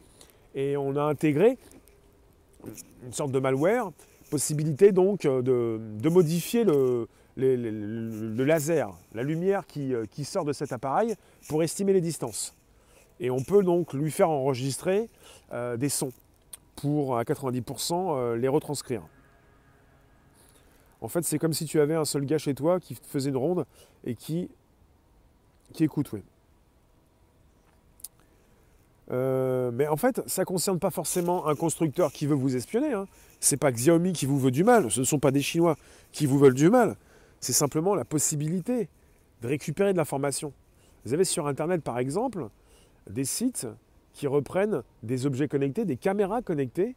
et 0.55 0.76
on 0.76 0.97
a 0.97 1.03
intégré 1.03 1.57
une 3.05 3.12
sorte 3.12 3.31
de 3.31 3.38
malware, 3.38 3.91
possibilité 4.31 4.93
donc 4.93 5.25
euh, 5.25 5.43
de, 5.43 6.09
modifier 6.09 6.64
le, 6.64 7.09
laser, 7.37 8.97
la 9.14 9.23
lumière 9.23 9.62
euh, 9.76 10.07
qui, 10.11 10.25
sort 10.25 10.45
de 10.45 10.52
cet 10.52 10.73
appareil 10.73 11.14
pour 11.49 11.62
estimer 11.62 11.93
les 11.93 12.00
distances. 12.00 12.54
Et 13.21 13.31
on 13.31 13.43
peut 13.43 13.62
donc 13.62 13.93
lui 13.93 14.11
faire 14.11 14.28
enregistrer 14.28 15.09
des 15.78 15.88
sons 15.88 16.12
pour 16.75 17.16
à 17.16 17.23
90% 17.23 18.35
les 18.35 18.49
retranscrire. 18.49 19.02
En 21.00 21.07
fait, 21.07 21.23
c'est 21.23 21.38
comme 21.38 21.52
si 21.52 21.64
tu 21.64 21.78
avais 21.78 21.95
un 21.95 22.04
seul 22.04 22.25
gars 22.25 22.38
chez 22.38 22.54
toi 22.54 22.81
qui 22.81 22.97
faisait 22.97 23.31
une 23.31 23.37
ronde 23.37 23.66
et 24.04 24.16
qui, 24.16 24.50
qui 25.73 25.85
écoute. 25.85 26.11
Euh, 29.11 29.70
mais 29.73 29.87
en 29.87 29.96
fait, 29.96 30.23
ça 30.26 30.42
ne 30.42 30.46
concerne 30.46 30.78
pas 30.78 30.90
forcément 30.90 31.46
un 31.46 31.54
constructeur 31.54 32.12
qui 32.12 32.26
veut 32.26 32.34
vous 32.34 32.56
espionner. 32.56 32.92
Hein. 32.92 33.06
Ce 33.40 33.54
n'est 33.54 33.58
pas 33.58 33.73
Xiaomi 33.73 34.12
qui 34.12 34.26
vous 34.26 34.38
veut 34.38 34.50
du 34.50 34.64
mal. 34.64 34.90
Ce 34.90 35.00
ne 35.00 35.04
sont 35.04 35.18
pas 35.18 35.30
des 35.30 35.42
Chinois 35.42 35.76
qui 36.12 36.26
vous 36.26 36.38
veulent 36.38 36.54
du 36.54 36.70
mal. 36.70 36.96
C'est 37.40 37.52
simplement 37.52 37.94
la 37.94 38.04
possibilité 38.04 38.88
de 39.42 39.49
récupérer 39.49 39.92
de 39.92 39.99
l'information. 39.99 40.52
Vous 41.04 41.12
avez 41.12 41.25
sur 41.25 41.46
Internet, 41.46 41.82
par 41.82 41.99
exemple, 41.99 42.49
des 43.11 43.25
sites 43.25 43.66
qui 44.14 44.26
reprennent 44.26 44.82
des 45.02 45.26
objets 45.26 45.49
connectés, 45.49 45.84
des 45.84 45.96
caméras 45.96 46.40
connectées 46.40 46.94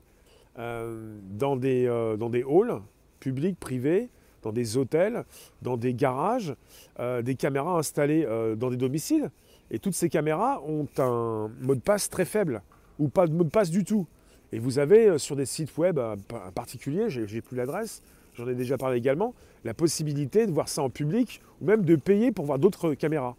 euh, 0.58 1.18
euh, 1.42 2.18
dans 2.18 2.30
des 2.30 2.44
halls 2.44 2.82
publics, 3.20 3.60
privés, 3.60 4.10
dans 4.44 4.54
des 4.54 4.78
hôtels, 4.78 5.26
dans 5.62 5.76
des 5.76 5.94
garages, 5.94 6.56
des 7.00 7.36
caméras 7.36 7.78
installées 7.78 8.26
dans 8.56 8.70
des 8.70 8.78
domiciles. 8.78 9.30
Et 9.72 9.80
toutes 9.80 9.96
ces 9.96 10.10
caméras 10.10 10.62
ont 10.66 10.88
un 10.98 11.50
mot 11.62 11.76
de 11.76 11.82
passe 11.82 12.10
très 12.10 12.26
faible, 12.26 12.62
ou 13.00 13.10
pas 13.10 13.28
de 13.28 13.34
mot 13.34 13.44
de 13.44 13.50
passe 13.50 13.70
du 13.70 13.84
tout. 13.84 14.08
Et 14.52 14.60
vous 14.60 14.80
avez 14.80 15.08
euh, 15.08 15.18
sur 15.18 15.36
des 15.36 15.46
sites 15.46 15.78
web 15.78 16.00
euh, 16.00 16.16
particuliers, 16.56 17.10
j'ai 17.10 17.42
plus 17.42 17.58
l'adresse, 17.58 18.02
j'en 18.34 18.48
ai 18.48 18.56
déjà 18.56 18.78
parlé 18.78 18.98
également, 18.98 19.34
la 19.66 19.74
possibilité 19.74 20.48
de 20.48 20.52
voir 20.52 20.70
ça 20.70 20.82
en 20.82 20.90
public, 20.90 21.42
ou 21.62 21.66
même 21.66 21.84
de 21.84 21.96
payer 21.96 22.32
pour 22.32 22.46
voir 22.46 22.60
d'autres 22.60 22.94
caméras. 22.94 23.36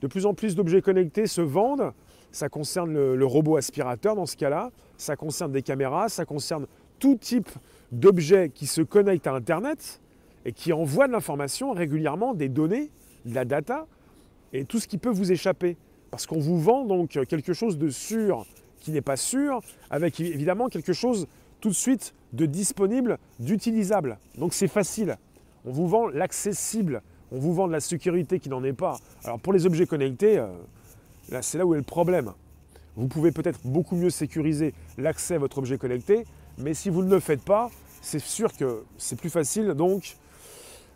De 0.00 0.06
plus 0.06 0.26
en 0.26 0.34
plus 0.34 0.54
d'objets 0.54 0.80
connectés 0.80 1.26
se 1.26 1.40
vendent, 1.40 1.92
ça 2.30 2.48
concerne 2.48 2.92
le, 2.92 3.26
robot 3.26 3.56
aspirateur 3.56 4.14
dans 4.14 4.26
ce 4.26 4.36
cas-là, 4.36 4.70
ça 4.96 5.16
concerne 5.16 5.52
des 5.52 5.62
caméras, 5.62 6.08
ça 6.08 6.24
concerne 6.24 6.66
tout 6.98 7.16
type 7.16 7.48
d'objets 7.92 8.50
qui 8.50 8.66
se 8.66 8.80
connectent 8.80 9.26
à 9.26 9.34
Internet 9.34 10.00
et 10.44 10.52
qui 10.52 10.72
envoient 10.72 11.08
de 11.08 11.12
l'information 11.12 11.72
régulièrement, 11.72 12.34
des 12.34 12.48
données, 12.48 12.90
de 13.24 13.34
la 13.34 13.44
data, 13.44 13.86
et 14.52 14.64
tout 14.64 14.80
ce 14.80 14.88
qui 14.88 14.98
peut 14.98 15.10
vous 15.10 15.32
échapper. 15.32 15.76
Parce 16.10 16.26
qu'on 16.26 16.38
vous 16.38 16.58
vend 16.58 16.84
donc 16.84 17.18
quelque 17.28 17.52
chose 17.52 17.76
de 17.76 17.90
sûr 17.90 18.46
qui 18.80 18.92
n'est 18.92 19.02
pas 19.02 19.16
sûr, 19.16 19.60
avec 19.90 20.20
évidemment 20.20 20.68
quelque 20.68 20.92
chose 20.92 21.26
tout 21.60 21.68
de 21.68 21.74
suite 21.74 22.14
de 22.32 22.46
disponible, 22.46 23.18
d'utilisable. 23.38 24.18
Donc 24.36 24.54
c'est 24.54 24.68
facile. 24.68 25.16
On 25.64 25.72
vous 25.72 25.88
vend 25.88 26.08
l'accessible, 26.08 27.02
on 27.32 27.38
vous 27.38 27.52
vend 27.52 27.66
de 27.66 27.72
la 27.72 27.80
sécurité 27.80 28.38
qui 28.38 28.48
n'en 28.48 28.62
est 28.64 28.72
pas. 28.72 28.98
Alors 29.24 29.40
pour 29.40 29.52
les 29.52 29.66
objets 29.66 29.86
connectés, 29.86 30.38
euh, 30.38 30.46
là 31.30 31.42
c'est 31.42 31.58
là 31.58 31.66
où 31.66 31.74
est 31.74 31.78
le 31.78 31.82
problème. 31.82 32.32
Vous 32.96 33.08
pouvez 33.08 33.32
peut-être 33.32 33.60
beaucoup 33.64 33.96
mieux 33.96 34.10
sécuriser 34.10 34.74
l'accès 34.96 35.34
à 35.34 35.38
votre 35.38 35.58
objet 35.58 35.78
connecté, 35.78 36.24
mais 36.56 36.74
si 36.74 36.90
vous 36.90 37.02
ne 37.02 37.10
le 37.10 37.20
faites 37.20 37.42
pas, 37.42 37.70
c'est 38.00 38.18
sûr 38.18 38.56
que 38.56 38.84
c'est 38.96 39.18
plus 39.18 39.30
facile 39.30 39.68
donc 39.74 40.16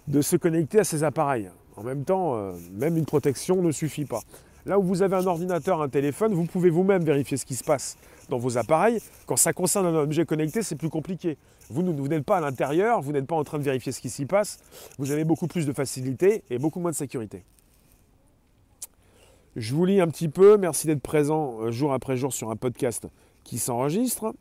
de 0.09 0.21
se 0.21 0.37
connecter 0.37 0.81
à 0.81 0.85
ces 0.85 1.05
appareils. 1.05 1.51
En 1.77 1.83
même 1.83 2.05
temps, 2.05 2.37
euh, 2.37 2.53
même 2.73 2.97
une 2.97 3.07
protection 3.07 3.63
ne 3.63 3.73
suffit 3.73 4.05
pas. 4.05 4.21
Là 4.65 4.79
où 4.79 4.83
vous 4.83 5.03
avez 5.03 5.17
un 5.17 5.27
ordinateur, 5.27 5.83
un 5.83 5.89
téléphone, 5.89 6.35
vous 6.35 6.45
pouvez 6.45 6.71
vous-même 6.71 7.05
vérifier 7.05 7.37
ce 7.37 7.45
qui 7.45 7.57
se 7.57 7.65
passe 7.65 7.97
dans 8.29 8.39
vos 8.39 8.59
appareils. 8.59 9.01
Quand 9.27 9.37
ça 9.37 9.53
concerne 9.53 9.87
un 9.87 9.95
objet 9.95 10.25
connecté, 10.25 10.63
c'est 10.63 10.77
plus 10.77 10.91
compliqué. 10.91 11.37
Vous, 11.69 11.83
vous 11.83 12.09
n'êtes 12.09 12.25
pas 12.25 12.37
à 12.37 12.41
l'intérieur, 12.41 13.01
vous 13.01 13.13
n'êtes 13.13 13.27
pas 13.27 13.35
en 13.35 13.43
train 13.43 13.59
de 13.59 13.65
vérifier 13.65 13.91
ce 13.91 14.01
qui 14.01 14.11
s'y 14.11 14.27
passe. 14.27 14.61
Vous 14.99 15.11
avez 15.11 15.25
beaucoup 15.25 15.49
plus 15.49 15.67
de 15.67 15.73
facilité 15.73 16.45
et 16.49 16.59
beaucoup 16.59 16.79
moins 16.79 16.93
de 16.93 16.97
sécurité. 16.97 17.43
Je 19.57 19.75
vous 19.75 19.85
lis 19.85 20.01
un 20.01 20.09
petit 20.09 20.29
peu. 20.29 20.57
Merci 20.57 20.87
d'être 20.87 21.03
présent 21.03 21.61
euh, 21.61 21.71
jour 21.73 21.93
après 21.93 22.17
jour 22.17 22.33
sur 22.33 22.51
un 22.51 22.57
podcast 22.57 23.07
qui 23.45 23.59
s'enregistre. 23.59 24.33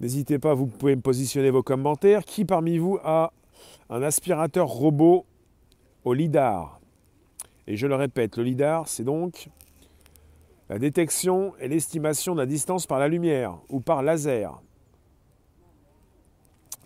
N'hésitez 0.00 0.38
pas, 0.38 0.54
vous 0.54 0.66
pouvez 0.66 0.96
me 0.96 1.00
positionner 1.00 1.50
vos 1.50 1.62
commentaires. 1.62 2.24
Qui 2.24 2.44
parmi 2.44 2.78
vous 2.78 2.98
a 3.04 3.32
un 3.88 4.02
aspirateur 4.02 4.66
robot 4.66 5.24
au 6.04 6.14
LIDAR. 6.14 6.80
Et 7.66 7.76
je 7.76 7.86
le 7.86 7.94
répète, 7.94 8.36
le 8.36 8.44
LIDAR, 8.44 8.88
c'est 8.88 9.04
donc 9.04 9.48
la 10.68 10.78
détection 10.78 11.52
et 11.60 11.68
l'estimation 11.68 12.34
de 12.34 12.40
la 12.40 12.46
distance 12.46 12.86
par 12.86 12.98
la 12.98 13.08
lumière 13.08 13.58
ou 13.68 13.80
par 13.80 14.02
laser. 14.02 14.60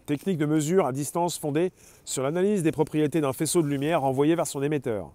Technique 0.06 0.38
de 0.38 0.46
mesure 0.46 0.86
à 0.86 0.92
distance 0.92 1.38
fondée 1.38 1.72
sur 2.04 2.22
l'analyse 2.22 2.62
des 2.62 2.72
propriétés 2.72 3.20
d'un 3.20 3.32
faisceau 3.32 3.62
de 3.62 3.68
lumière 3.68 4.04
envoyé 4.04 4.34
vers 4.34 4.46
son 4.46 4.62
émetteur. 4.62 5.12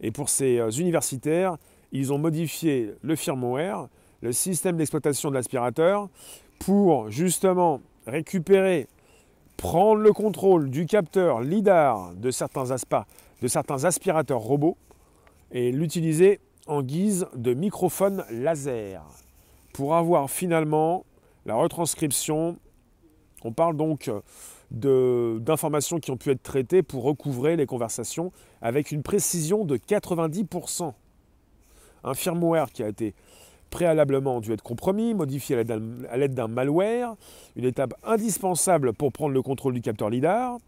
Et 0.00 0.10
pour 0.10 0.28
ces 0.28 0.58
euh, 0.58 0.70
universitaires, 0.70 1.56
ils 1.92 2.12
ont 2.12 2.18
modifié 2.18 2.94
le 3.02 3.16
firmware, 3.16 3.88
le 4.20 4.32
système 4.32 4.76
d'exploitation 4.76 5.30
de 5.30 5.34
l'aspirateur, 5.34 6.08
pour 6.58 7.10
justement 7.10 7.80
récupérer, 8.06 8.88
prendre 9.56 10.00
le 10.00 10.12
contrôle 10.12 10.70
du 10.70 10.86
capteur 10.86 11.40
LIDAR 11.40 12.14
de 12.14 12.30
certains, 12.30 12.70
aspas, 12.70 13.06
de 13.42 13.48
certains 13.48 13.84
aspirateurs 13.84 14.40
robots 14.40 14.78
et 15.50 15.72
l'utiliser 15.72 16.40
en 16.68 16.80
guise 16.82 17.26
de 17.34 17.52
microphone 17.54 18.24
laser 18.30 19.02
pour 19.72 19.96
avoir 19.96 20.30
finalement 20.30 21.04
la 21.44 21.56
retranscription. 21.56 22.56
On 23.42 23.52
parle 23.52 23.76
donc 23.76 24.10
d'informations 24.70 25.98
qui 25.98 26.12
ont 26.12 26.16
pu 26.16 26.30
être 26.30 26.42
traitées 26.42 26.84
pour 26.84 27.02
recouvrer 27.02 27.56
les 27.56 27.66
conversations 27.66 28.32
avec 28.62 28.92
une 28.92 29.02
précision 29.02 29.64
de 29.64 29.76
90%. 29.76 30.94
Un 32.04 32.14
firmware 32.14 32.70
qui 32.70 32.84
a 32.84 32.88
été 32.88 33.14
préalablement 33.70 34.40
dû 34.40 34.52
être 34.52 34.62
compromis, 34.62 35.14
modifié 35.14 35.56
à 35.56 36.16
l'aide 36.16 36.34
d'un 36.34 36.48
malware, 36.48 37.16
une 37.56 37.64
étape 37.64 37.94
indispensable 38.04 38.92
pour 38.92 39.12
prendre 39.12 39.34
le 39.34 39.42
contrôle 39.42 39.74
du 39.74 39.80
capteur 39.80 40.10
LIDAR, 40.10 40.58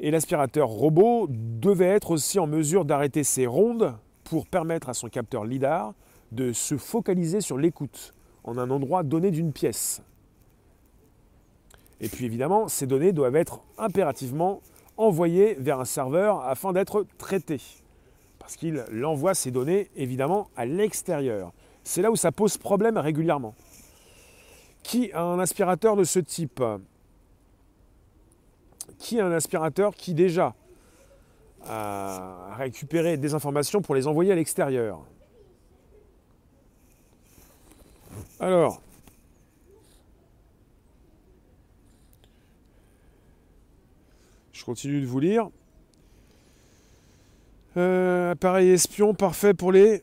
et 0.00 0.10
l'aspirateur 0.10 0.68
robot 0.68 1.26
devait 1.28 1.84
être 1.86 2.10
aussi 2.10 2.38
en 2.38 2.46
mesure 2.46 2.84
d'arrêter 2.86 3.22
ses 3.22 3.46
rondes 3.46 3.94
pour 4.24 4.46
permettre 4.46 4.88
à 4.88 4.94
son 4.94 5.08
capteur 5.08 5.44
LIDAR 5.44 5.92
de 6.32 6.52
se 6.52 6.78
focaliser 6.78 7.42
sur 7.42 7.58
l'écoute 7.58 8.14
en 8.44 8.56
un 8.56 8.70
endroit 8.70 9.02
donné 9.02 9.30
d'une 9.30 9.52
pièce. 9.52 10.02
Et 12.00 12.08
puis 12.08 12.24
évidemment, 12.24 12.68
ces 12.68 12.86
données 12.86 13.12
doivent 13.12 13.36
être 13.36 13.60
impérativement 13.76 14.62
envoyées 14.96 15.54
vers 15.58 15.80
un 15.80 15.84
serveur 15.84 16.40
afin 16.44 16.72
d'être 16.72 17.04
traitées. 17.18 17.60
Parce 18.38 18.56
qu'il 18.56 18.82
envoie 19.04 19.34
ces 19.34 19.50
données 19.50 19.90
évidemment 19.96 20.48
à 20.56 20.64
l'extérieur. 20.64 21.52
C'est 21.84 22.00
là 22.00 22.10
où 22.10 22.16
ça 22.16 22.32
pose 22.32 22.56
problème 22.56 22.96
régulièrement. 22.96 23.54
Qui 24.82 25.12
a 25.12 25.22
un 25.22 25.38
aspirateur 25.38 25.94
de 25.94 26.04
ce 26.04 26.20
type? 26.20 26.62
Qui 29.00 29.18
a 29.18 29.26
un 29.26 29.32
aspirateur 29.32 29.94
qui 29.96 30.14
déjà 30.14 30.54
a 31.66 32.54
récupéré 32.56 33.16
des 33.16 33.34
informations 33.34 33.82
pour 33.82 33.94
les 33.94 34.06
envoyer 34.06 34.30
à 34.30 34.36
l'extérieur. 34.36 35.00
Alors, 38.38 38.80
je 44.52 44.64
continue 44.64 45.00
de 45.00 45.06
vous 45.06 45.20
lire. 45.20 45.50
Euh, 47.76 48.32
appareil 48.32 48.70
espion 48.70 49.14
parfait 49.14 49.54
pour 49.54 49.72
les 49.72 50.02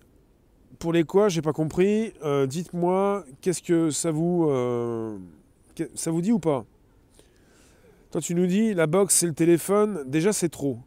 pour 0.80 0.94
les 0.94 1.04
quoi? 1.04 1.28
J'ai 1.30 1.42
pas 1.42 1.54
compris. 1.54 2.14
Euh, 2.24 2.46
dites-moi, 2.46 3.26
qu'est-ce 3.42 3.62
que 3.62 3.90
ça 3.90 4.12
vous 4.12 4.48
euh, 4.50 5.18
ça 5.96 6.12
vous 6.12 6.22
dit 6.22 6.32
ou 6.32 6.40
pas? 6.40 6.66
Tu 8.20 8.36
nous 8.36 8.48
dis, 8.48 8.74
la 8.74 8.88
box, 8.88 9.16
c'est 9.16 9.28
le 9.28 9.34
téléphone, 9.34 10.04
déjà, 10.08 10.34
c'est 10.34 10.50
trop. 10.50 10.80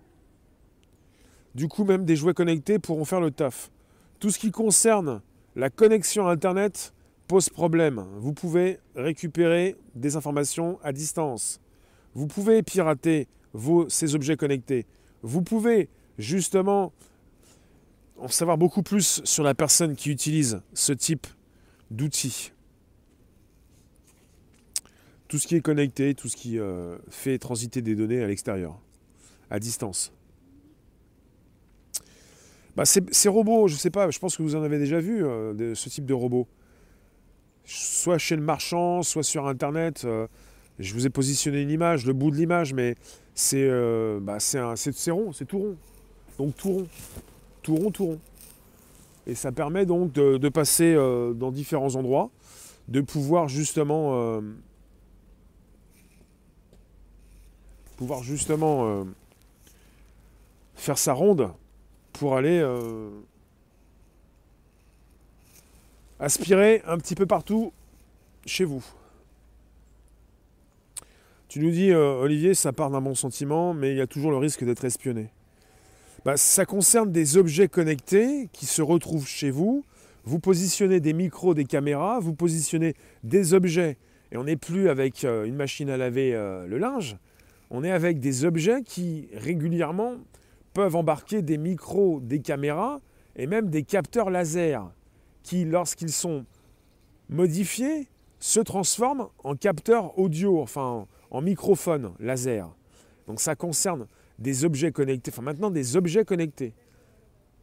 Du 1.54 1.68
coup, 1.68 1.84
même 1.84 2.04
des 2.04 2.16
jouets 2.16 2.34
connectés 2.34 2.78
pourront 2.78 3.04
faire 3.04 3.20
le 3.20 3.30
taf. 3.30 3.70
Tout 4.18 4.30
ce 4.30 4.38
qui 4.38 4.50
concerne 4.50 5.22
la 5.56 5.70
connexion 5.70 6.28
Internet 6.28 6.94
pose 7.26 7.48
problème. 7.48 8.04
Vous 8.18 8.32
pouvez 8.32 8.78
récupérer 8.94 9.76
des 9.94 10.16
informations 10.16 10.78
à 10.82 10.92
distance. 10.92 11.60
Vous 12.14 12.26
pouvez 12.26 12.62
pirater 12.62 13.28
vos, 13.52 13.88
ces 13.88 14.14
objets 14.14 14.36
connectés. 14.36 14.86
Vous 15.22 15.42
pouvez 15.42 15.88
justement 16.18 16.92
en 18.18 18.28
savoir 18.28 18.58
beaucoup 18.58 18.82
plus 18.82 19.22
sur 19.24 19.42
la 19.42 19.54
personne 19.54 19.96
qui 19.96 20.10
utilise 20.10 20.60
ce 20.74 20.92
type 20.92 21.26
d'outils. 21.90 22.52
Tout 25.30 25.38
ce 25.38 25.46
qui 25.46 25.54
est 25.54 25.60
connecté, 25.60 26.14
tout 26.14 26.28
ce 26.28 26.36
qui 26.36 26.58
euh, 26.58 26.98
fait 27.08 27.38
transiter 27.38 27.82
des 27.82 27.94
données 27.94 28.20
à 28.20 28.26
l'extérieur, 28.26 28.76
à 29.48 29.60
distance. 29.60 30.12
Bah, 32.74 32.84
ces, 32.84 33.28
robots, 33.28 33.68
je 33.68 33.74
ne 33.74 33.78
sais 33.78 33.90
pas, 33.90 34.10
je 34.10 34.18
pense 34.18 34.36
que 34.36 34.42
vous 34.42 34.56
en 34.56 34.62
avez 34.64 34.80
déjà 34.80 34.98
vu, 34.98 35.24
euh, 35.24 35.74
ce 35.76 35.88
type 35.88 36.04
de 36.04 36.14
robots. 36.14 36.48
Soit 37.64 38.18
chez 38.18 38.34
le 38.34 38.42
marchand, 38.42 39.04
soit 39.04 39.22
sur 39.22 39.46
Internet. 39.46 40.02
Euh, 40.04 40.26
je 40.80 40.92
vous 40.94 41.06
ai 41.06 41.10
positionné 41.10 41.62
une 41.62 41.70
image, 41.70 42.06
le 42.06 42.12
bout 42.12 42.32
de 42.32 42.36
l'image, 42.36 42.74
mais 42.74 42.96
c'est 43.36 43.68
bah, 44.20 44.38
rond, 44.58 45.32
c'est 45.32 45.44
tout 45.46 45.58
rond. 45.58 45.76
Donc 46.38 46.56
tout 46.56 46.72
rond, 46.72 46.86
tout 47.62 47.76
rond, 47.76 47.90
tout 47.92 48.06
rond. 48.06 48.18
Et 49.28 49.36
ça 49.36 49.52
permet 49.52 49.86
donc 49.86 50.10
de, 50.10 50.48
passer 50.48 50.94
dans 50.94 51.52
différents 51.52 51.94
endroits, 51.94 52.30
de 52.88 53.00
pouvoir 53.00 53.48
justement 53.48 54.40
pouvoir 58.00 58.22
justement 58.22 58.88
euh, 58.88 59.04
faire 60.74 60.96
sa 60.96 61.12
ronde 61.12 61.52
pour 62.14 62.34
aller 62.34 62.58
euh, 62.58 63.10
aspirer 66.18 66.80
un 66.86 66.96
petit 66.96 67.14
peu 67.14 67.26
partout 67.26 67.74
chez 68.46 68.64
vous. 68.64 68.82
Tu 71.48 71.60
nous 71.60 71.70
dis, 71.70 71.90
euh, 71.90 72.22
Olivier, 72.22 72.54
ça 72.54 72.72
part 72.72 72.88
d'un 72.88 73.02
bon 73.02 73.14
sentiment, 73.14 73.74
mais 73.74 73.90
il 73.90 73.98
y 73.98 74.00
a 74.00 74.06
toujours 74.06 74.30
le 74.30 74.38
risque 74.38 74.64
d'être 74.64 74.86
espionné. 74.86 75.28
Bah, 76.24 76.38
ça 76.38 76.64
concerne 76.64 77.12
des 77.12 77.36
objets 77.36 77.68
connectés 77.68 78.48
qui 78.54 78.64
se 78.64 78.80
retrouvent 78.80 79.28
chez 79.28 79.50
vous. 79.50 79.84
Vous 80.24 80.38
positionnez 80.38 81.00
des 81.00 81.12
micros, 81.12 81.52
des 81.52 81.66
caméras, 81.66 82.18
vous 82.18 82.32
positionnez 82.32 82.94
des 83.24 83.52
objets, 83.52 83.98
et 84.32 84.38
on 84.38 84.44
n'est 84.44 84.56
plus 84.56 84.88
avec 84.88 85.24
une 85.24 85.56
machine 85.56 85.90
à 85.90 85.98
laver 85.98 86.32
le 86.32 86.78
linge, 86.78 87.18
on 87.70 87.84
est 87.84 87.90
avec 87.90 88.20
des 88.20 88.44
objets 88.44 88.82
qui 88.82 89.28
régulièrement 89.32 90.16
peuvent 90.74 90.96
embarquer 90.96 91.42
des 91.42 91.58
micros, 91.58 92.20
des 92.20 92.40
caméras 92.40 93.00
et 93.36 93.46
même 93.46 93.70
des 93.70 93.82
capteurs 93.82 94.30
laser 94.30 94.92
qui, 95.42 95.64
lorsqu'ils 95.64 96.12
sont 96.12 96.44
modifiés, 97.28 98.08
se 98.40 98.60
transforment 98.60 99.28
en 99.44 99.54
capteurs 99.54 100.18
audio, 100.18 100.60
enfin 100.60 101.06
en 101.30 101.40
microphone 101.40 102.12
laser. 102.18 102.74
Donc 103.26 103.40
ça 103.40 103.54
concerne 103.54 104.06
des 104.38 104.64
objets 104.64 104.90
connectés, 104.90 105.30
enfin 105.32 105.42
maintenant 105.42 105.70
des 105.70 105.96
objets 105.96 106.24
connectés, 106.24 106.74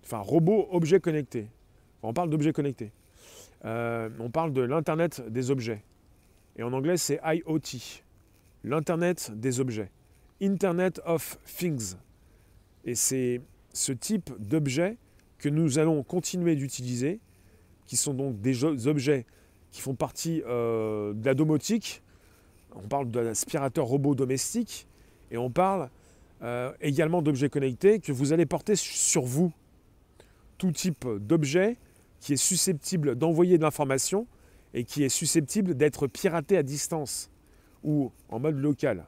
enfin 0.03 0.19
robots 0.19 0.67
objets 0.71 0.99
connectés. 0.99 1.49
on 2.03 2.13
parle 2.13 2.29
d'objets 2.29 2.53
connectés. 2.53 2.91
Euh, 3.65 4.09
on 4.19 4.29
parle 4.29 4.53
de 4.53 4.61
l'Internet 4.61 5.21
des 5.27 5.49
objets. 5.51 5.83
Et 6.57 6.63
en 6.63 6.73
anglais, 6.73 6.97
c'est 6.97 7.19
IoT, 7.25 8.01
l'Internet 8.63 9.31
des 9.35 9.59
objets. 9.59 9.89
Internet 10.41 11.01
of 11.05 11.37
Things. 11.45 11.95
Et 12.85 12.95
c'est 12.95 13.41
ce 13.73 13.91
type 13.91 14.31
d'objets 14.39 14.97
que 15.37 15.49
nous 15.49 15.79
allons 15.79 16.03
continuer 16.03 16.55
d'utiliser, 16.55 17.19
qui 17.85 17.97
sont 17.97 18.13
donc 18.13 18.41
des 18.41 18.63
objets 18.87 19.25
qui 19.71 19.81
font 19.81 19.95
partie 19.95 20.41
euh, 20.47 21.13
de 21.13 21.25
la 21.25 21.33
domotique. 21.33 22.01
On 22.75 22.87
parle 22.87 23.09
d'un 23.09 23.27
aspirateur 23.27 23.85
robot 23.85 24.15
domestique 24.15 24.87
et 25.31 25.37
on 25.37 25.49
parle 25.49 25.89
euh, 26.41 26.71
également 26.81 27.21
d'objets 27.21 27.49
connectés 27.49 27.99
que 27.99 28.11
vous 28.11 28.33
allez 28.33 28.45
porter 28.45 28.75
sur 28.75 29.23
vous. 29.23 29.51
Tout 30.57 30.71
type 30.71 31.05
d'objet 31.19 31.77
qui 32.19 32.33
est 32.33 32.37
susceptible 32.37 33.15
d'envoyer 33.15 33.57
de 33.57 33.63
l'information 33.63 34.27
et 34.73 34.83
qui 34.83 35.03
est 35.03 35.09
susceptible 35.09 35.75
d'être 35.75 36.07
piraté 36.07 36.57
à 36.57 36.63
distance 36.63 37.29
ou 37.83 38.11
en 38.29 38.39
mode 38.39 38.57
local. 38.57 39.05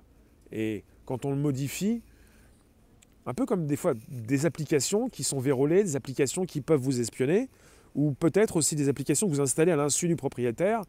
Et 0.51 0.83
quand 1.09 1.25
on 1.25 1.31
le 1.31 1.37
modifie, 1.37 2.03
un 3.25 3.33
peu 3.33 3.47
comme 3.47 3.65
des 3.65 3.77
fois 3.77 3.95
des 4.09 4.45
applications 4.45 5.09
qui 5.09 5.23
sont 5.23 5.39
vérolées, 5.39 5.83
des 5.83 5.95
applications 5.95 6.45
qui 6.45 6.61
peuvent 6.61 6.79
vous 6.79 7.01
espionner, 7.01 7.49
ou 7.95 8.11
peut-être 8.11 8.57
aussi 8.57 8.75
des 8.75 8.89
applications 8.89 9.27
que 9.27 9.33
vous 9.33 9.41
installez 9.41 9.71
à 9.71 9.75
l'insu 9.75 10.07
du 10.07 10.15
propriétaire 10.15 10.83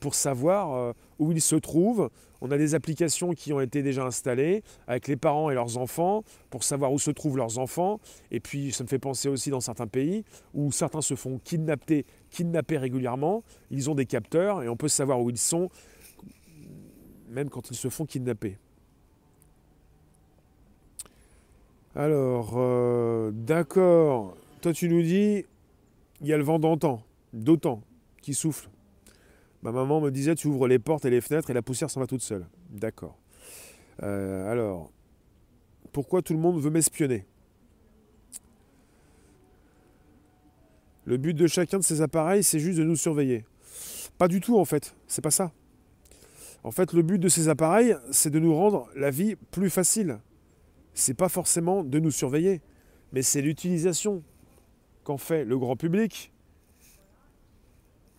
pour 0.00 0.14
savoir 0.14 0.72
euh, 0.72 0.92
où 1.18 1.30
il 1.30 1.42
se 1.42 1.56
trouve. 1.56 2.08
On 2.40 2.50
a 2.50 2.56
des 2.56 2.74
applications 2.74 3.32
qui 3.32 3.52
ont 3.52 3.60
été 3.60 3.82
déjà 3.82 4.02
installées 4.02 4.62
avec 4.86 5.08
les 5.08 5.16
parents 5.16 5.50
et 5.50 5.54
leurs 5.54 5.76
enfants 5.76 6.24
pour 6.48 6.64
savoir 6.64 6.90
où 6.90 6.98
se 6.98 7.10
trouvent 7.10 7.36
leurs 7.36 7.58
enfants. 7.58 8.00
Et 8.30 8.40
puis 8.40 8.72
ça 8.72 8.82
me 8.82 8.88
fait 8.88 8.98
penser 8.98 9.28
aussi 9.28 9.50
dans 9.50 9.60
certains 9.60 9.86
pays 9.86 10.24
où 10.54 10.72
certains 10.72 11.02
se 11.02 11.16
font 11.16 11.38
kidnapper, 11.44 12.06
kidnapper 12.30 12.78
régulièrement. 12.78 13.44
Ils 13.70 13.90
ont 13.90 13.94
des 13.94 14.06
capteurs 14.06 14.62
et 14.62 14.70
on 14.70 14.76
peut 14.76 14.88
savoir 14.88 15.20
où 15.20 15.28
ils 15.28 15.36
sont 15.36 15.68
même 17.28 17.50
quand 17.50 17.70
ils 17.70 17.76
se 17.76 17.90
font 17.90 18.06
kidnapper. 18.06 18.56
Alors, 21.96 22.52
euh, 22.56 23.30
d'accord. 23.32 24.36
Toi, 24.60 24.74
tu 24.74 24.90
nous 24.90 25.00
dis, 25.00 25.46
il 26.20 26.26
y 26.26 26.32
a 26.34 26.36
le 26.36 26.42
vent 26.42 26.58
d'antan, 26.58 27.02
d'autant, 27.32 27.82
qui 28.20 28.34
souffle. 28.34 28.68
Ma 29.62 29.72
maman 29.72 30.02
me 30.02 30.10
disait, 30.10 30.34
tu 30.34 30.46
ouvres 30.48 30.68
les 30.68 30.78
portes 30.78 31.06
et 31.06 31.10
les 31.10 31.22
fenêtres 31.22 31.48
et 31.48 31.54
la 31.54 31.62
poussière 31.62 31.88
s'en 31.88 32.00
va 32.00 32.06
toute 32.06 32.20
seule. 32.20 32.46
D'accord. 32.68 33.16
Euh, 34.02 34.52
alors, 34.52 34.90
pourquoi 35.92 36.20
tout 36.20 36.34
le 36.34 36.38
monde 36.38 36.60
veut 36.60 36.68
m'espionner? 36.68 37.24
Le 41.06 41.16
but 41.16 41.32
de 41.32 41.46
chacun 41.46 41.78
de 41.78 41.84
ces 41.84 42.02
appareils, 42.02 42.44
c'est 42.44 42.58
juste 42.58 42.78
de 42.78 42.84
nous 42.84 42.96
surveiller. 42.96 43.46
Pas 44.18 44.28
du 44.28 44.40
tout, 44.40 44.58
en 44.58 44.66
fait. 44.66 44.94
C'est 45.06 45.22
pas 45.22 45.30
ça. 45.30 45.50
En 46.62 46.72
fait, 46.72 46.92
le 46.92 47.00
but 47.00 47.18
de 47.18 47.30
ces 47.30 47.48
appareils, 47.48 47.96
c'est 48.10 48.30
de 48.30 48.38
nous 48.38 48.54
rendre 48.54 48.86
la 48.94 49.10
vie 49.10 49.36
plus 49.50 49.70
facile 49.70 50.18
c'est 50.96 51.14
pas 51.14 51.28
forcément 51.28 51.84
de 51.84 51.98
nous 51.98 52.10
surveiller, 52.10 52.62
mais 53.12 53.22
c'est 53.22 53.42
l'utilisation 53.42 54.22
qu'en 55.04 55.18
fait 55.18 55.44
le 55.44 55.58
grand 55.58 55.76
public 55.76 56.32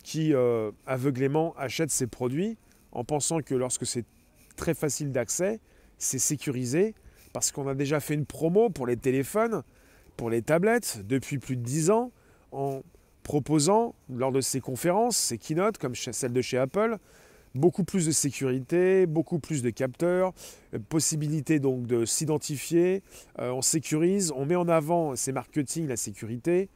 qui 0.04 0.34
euh, 0.34 0.72
aveuglément 0.86 1.54
achète 1.58 1.90
ces 1.90 2.08
produits 2.08 2.58
en 2.92 3.04
pensant 3.04 3.42
que 3.42 3.56
lorsque 3.56 3.86
c'est 3.86 4.06
très 4.56 4.74
facile 4.74 5.12
d'accès, 5.12 5.60
c'est 5.98 6.20
sécurisé 6.20 6.94
parce 7.34 7.52
qu'on 7.52 7.68
a 7.68 7.76
déjà 7.76 8.00
fait 8.00 8.14
une 8.14 8.26
promo 8.26 8.70
pour 8.70 8.88
les 8.88 8.96
téléphones, 8.96 9.64
pour 10.16 10.30
les 10.30 10.42
tablettes 10.42 11.02
depuis 11.06 11.40
plus 11.40 11.58
de 11.58 11.64
10 11.64 11.90
ans 11.90 12.12
en 12.52 12.84
proposant 13.24 13.96
lors 14.10 14.32
de 14.32 14.40
ces 14.40 14.62
conférences, 14.62 15.18
ces 15.18 15.38
keynotes 15.38 15.78
comme 15.78 15.96
celle 15.96 16.32
de 16.32 16.42
chez 16.42 16.58
Apple, 16.58 16.98
beaucoup 17.58 17.84
plus 17.84 18.06
de 18.06 18.12
sécurité, 18.12 19.06
beaucoup 19.06 19.40
plus 19.40 19.62
de 19.62 19.70
capteurs, 19.70 20.34
euh, 20.74 20.80
possibilité 20.80 21.60
donc 21.60 21.88
de 21.88 22.06
s'identifier, 22.06 23.04
euh, 23.40 23.52
on 23.52 23.62
sécurise, 23.62 24.32
on 24.36 24.46
met 24.46 24.56
en 24.56 24.68
avant 24.68 25.16
c'est 25.16 25.32
marketing, 25.32 25.88
la 25.88 25.98
sécurité. 25.98 26.70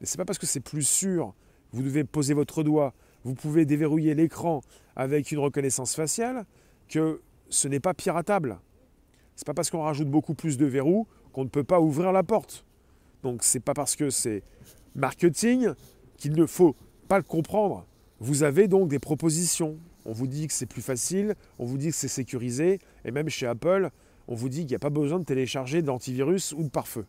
Mais 0.00 0.06
c'est 0.06 0.18
pas 0.18 0.24
parce 0.24 0.38
que 0.38 0.46
c'est 0.46 0.60
plus 0.60 0.86
sûr, 0.86 1.34
vous 1.72 1.82
devez 1.82 2.04
poser 2.04 2.34
votre 2.34 2.62
doigt, 2.62 2.94
vous 3.24 3.34
pouvez 3.34 3.64
déverrouiller 3.64 4.14
l'écran 4.14 4.60
avec 4.96 5.32
une 5.32 5.38
reconnaissance 5.38 5.94
faciale 5.94 6.44
que 6.88 7.20
ce 7.48 7.68
n'est 7.68 7.80
pas 7.80 7.94
piratable. 7.94 8.60
C'est 9.34 9.46
pas 9.46 9.54
parce 9.54 9.70
qu'on 9.70 9.82
rajoute 9.82 10.08
beaucoup 10.08 10.34
plus 10.34 10.56
de 10.56 10.66
verrous 10.66 11.06
qu'on 11.32 11.44
ne 11.44 11.48
peut 11.48 11.64
pas 11.64 11.80
ouvrir 11.80 12.12
la 12.12 12.22
porte. 12.22 12.64
Donc 13.22 13.42
c'est 13.42 13.60
pas 13.60 13.74
parce 13.74 13.96
que 13.96 14.10
c'est 14.10 14.42
marketing 14.94 15.68
qu'il 16.16 16.34
ne 16.34 16.46
faut 16.46 16.74
pas 17.08 17.18
le 17.18 17.24
comprendre. 17.24 17.86
Vous 18.20 18.42
avez 18.42 18.66
donc 18.68 18.88
des 18.88 18.98
propositions, 18.98 19.78
on 20.08 20.12
vous 20.12 20.26
dit 20.26 20.46
que 20.46 20.54
c'est 20.54 20.66
plus 20.66 20.80
facile, 20.80 21.34
on 21.58 21.66
vous 21.66 21.76
dit 21.76 21.88
que 21.88 21.94
c'est 21.94 22.08
sécurisé, 22.08 22.78
et 23.04 23.10
même 23.10 23.28
chez 23.28 23.46
Apple, 23.46 23.90
on 24.26 24.34
vous 24.34 24.48
dit 24.48 24.60
qu'il 24.60 24.70
n'y 24.70 24.76
a 24.76 24.78
pas 24.78 24.88
besoin 24.88 25.18
de 25.18 25.24
télécharger 25.24 25.82
d'antivirus 25.82 26.54
ou 26.56 26.62
de 26.62 26.68
pare-feu. 26.68 27.04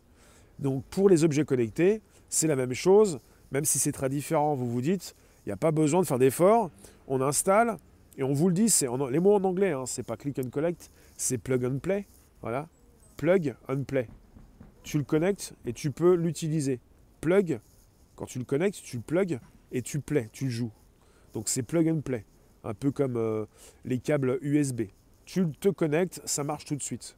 Donc 0.60 0.84
pour 0.90 1.08
les 1.08 1.24
objets 1.24 1.46
connectés, 1.46 2.02
c'est 2.28 2.48
la 2.48 2.58
même 2.58 2.74
chose, 2.74 3.20
même 3.54 3.64
si 3.64 3.80
c'est 3.80 3.94
très 3.94 4.10
différent, 4.10 4.54
vous 4.54 4.70
vous 4.70 4.82
dites, 4.82 5.16
il 5.46 5.50
n'y 5.50 5.54
a 5.54 5.58
pas 5.58 5.72
besoin 5.72 6.02
de 6.02 6.08
faire 6.08 6.20
d'efforts, 6.20 6.72
on 7.08 7.22
installe, 7.22 7.78
et 8.18 8.24
on 8.24 8.34
vous 8.34 8.50
le 8.50 8.54
dit, 8.54 8.70
c'est 8.70 8.88
les 9.12 9.20
mots 9.20 9.36
en 9.36 9.44
anglais, 9.46 9.72
hein, 9.72 9.86
c'est 9.86 10.04
pas 10.04 10.18
click 10.18 10.38
and 10.38 10.50
collect, 10.50 10.92
c'est 11.16 11.38
plug 11.38 11.64
and 11.64 11.80
play, 11.80 12.06
voilà, 12.42 12.68
plug 13.16 13.56
and 13.70 13.84
play. 13.84 14.10
Tu 14.84 14.98
le 14.98 15.06
connectes 15.06 15.54
et 15.66 15.72
tu 15.72 15.92
peux 15.92 16.16
l'utiliser. 16.16 16.82
Plug, 17.22 17.62
quand 18.18 18.26
tu 18.26 18.40
le 18.40 18.46
connectes, 18.46 18.82
tu 18.84 18.98
le 18.98 19.04
plug 19.04 19.40
et 19.72 19.82
tu 19.82 20.02
play, 20.02 20.28
tu 20.34 20.46
le 20.46 20.50
joues. 20.52 20.72
Donc 21.34 21.48
c'est 21.48 21.64
plug 21.64 21.88
and 21.88 22.02
play 22.02 22.26
un 22.64 22.74
peu 22.74 22.92
comme 22.92 23.18
euh, 23.18 23.46
les 23.86 24.00
câbles 24.00 24.40
USB. 24.42 24.84
Tu 25.26 25.50
te 25.60 25.70
connectes, 25.70 26.22
ça 26.26 26.44
marche 26.44 26.66
tout 26.66 26.76
de 26.76 26.84
suite. 26.84 27.16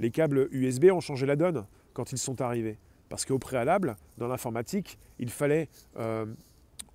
Les 0.00 0.10
câbles 0.10 0.48
USB 0.52 0.86
ont 0.92 1.00
changé 1.00 1.26
la 1.26 1.36
donne 1.36 1.64
quand 1.92 2.12
ils 2.12 2.18
sont 2.18 2.40
arrivés. 2.40 2.78
Parce 3.08 3.24
qu'au 3.24 3.38
préalable, 3.38 3.96
dans 4.18 4.28
l'informatique, 4.28 4.98
il 5.18 5.30
fallait, 5.30 5.68
euh, 5.96 6.26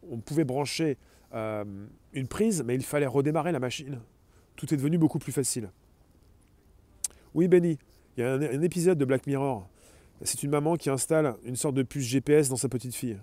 on 0.10 0.19
pouvait 0.19 0.43
brancher 0.43 0.97
euh, 1.34 1.65
une 2.13 2.27
prise, 2.27 2.63
mais 2.63 2.75
il 2.75 2.84
fallait 2.84 3.08
redémarrer 3.08 3.51
la 3.51 3.60
machine. 3.60 3.99
Tout 4.56 4.71
est 4.73 4.77
devenu 4.77 4.97
beaucoup 4.97 5.19
plus 5.19 5.32
facile. 5.32 5.69
Oui, 7.34 7.47
Benny, 7.47 7.79
il 8.15 8.21
y 8.21 8.23
a 8.23 8.34
un, 8.34 8.62
épisode 8.62 8.97
de 8.99 9.06
Black 9.06 9.25
Mirror. 9.25 9.67
C'est 10.21 10.43
une 10.43 10.51
maman 10.51 10.75
qui 10.75 10.91
installe 10.91 11.36
une 11.43 11.56
sorte 11.56 11.73
de 11.73 11.82
puce 11.82 12.06
GPS 12.06 12.49
dans 12.49 12.56
sa 12.56 12.69
petite 12.69 12.93
fille. 12.93 13.17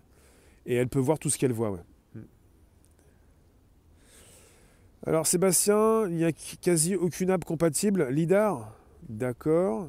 Et 0.66 0.74
elle 0.74 0.88
peut 0.88 0.98
voir 0.98 1.18
tout 1.20 1.30
ce 1.30 1.38
qu'elle 1.38 1.52
voit. 1.52 1.78
Alors 5.06 5.26
Sébastien, 5.26 6.06
il 6.08 6.16
n'y 6.16 6.24
a 6.24 6.32
quasi 6.32 6.94
aucune 6.94 7.30
app 7.30 7.44
compatible. 7.44 8.08
LIDAR 8.10 8.76
D'accord. 9.08 9.88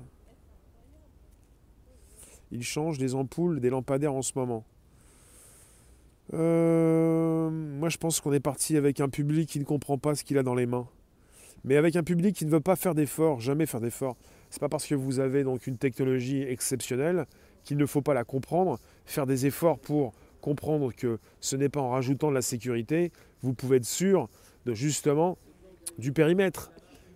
Il 2.52 2.64
change 2.64 2.98
des 2.98 3.14
ampoules, 3.14 3.60
des 3.60 3.70
lampadaires 3.70 4.14
en 4.14 4.22
ce 4.22 4.32
moment. 4.36 4.64
Euh, 6.34 7.50
moi, 7.50 7.90
je 7.90 7.98
pense 7.98 8.22
qu'on 8.22 8.32
est 8.32 8.40
parti 8.40 8.78
avec 8.78 9.02
un 9.02 9.10
public 9.10 9.50
qui 9.50 9.60
ne 9.60 9.66
comprend 9.66 9.98
pas 9.98 10.16
ce 10.16 10.24
qu'il 10.24 10.38
a 10.38 10.44
dans 10.44 10.56
les 10.56 10.66
mains. 10.66 10.88
Mais 11.66 11.76
avec 11.76 11.98
un 11.98 12.04
public 12.04 12.36
qui 12.36 12.46
ne 12.46 12.52
veut 12.52 12.62
pas 12.62 12.78
faire 12.78 12.96
d'efforts, 12.96 13.42
jamais 13.42 13.66
faire 13.66 13.82
d'efforts. 13.82 14.16
C'est 14.50 14.62
pas 14.62 14.70
parce 14.70 14.88
que 14.88 14.96
vous 14.96 15.20
avez 15.20 15.44
donc 15.44 15.68
une 15.68 15.78
technologie 15.78 16.42
exceptionnelle 16.42 17.26
qu'il 17.64 17.78
ne 17.78 17.86
faut 17.86 18.02
pas 18.02 18.14
la 18.14 18.24
comprendre, 18.24 18.80
faire 19.06 19.28
des 19.28 19.46
efforts 19.46 19.78
pour 19.78 20.14
comprendre 20.40 20.94
que 20.94 21.20
ce 21.42 21.56
n'est 21.56 21.70
pas 21.70 21.82
en 21.82 21.92
rajoutant 21.92 22.30
de 22.30 22.36
la 22.36 22.42
sécurité, 22.42 23.12
vous 23.42 23.54
pouvez 23.54 23.78
être 23.78 23.86
sûr 23.86 24.30
justement 24.68 25.38
du 25.98 26.12
périmètre. 26.12 26.72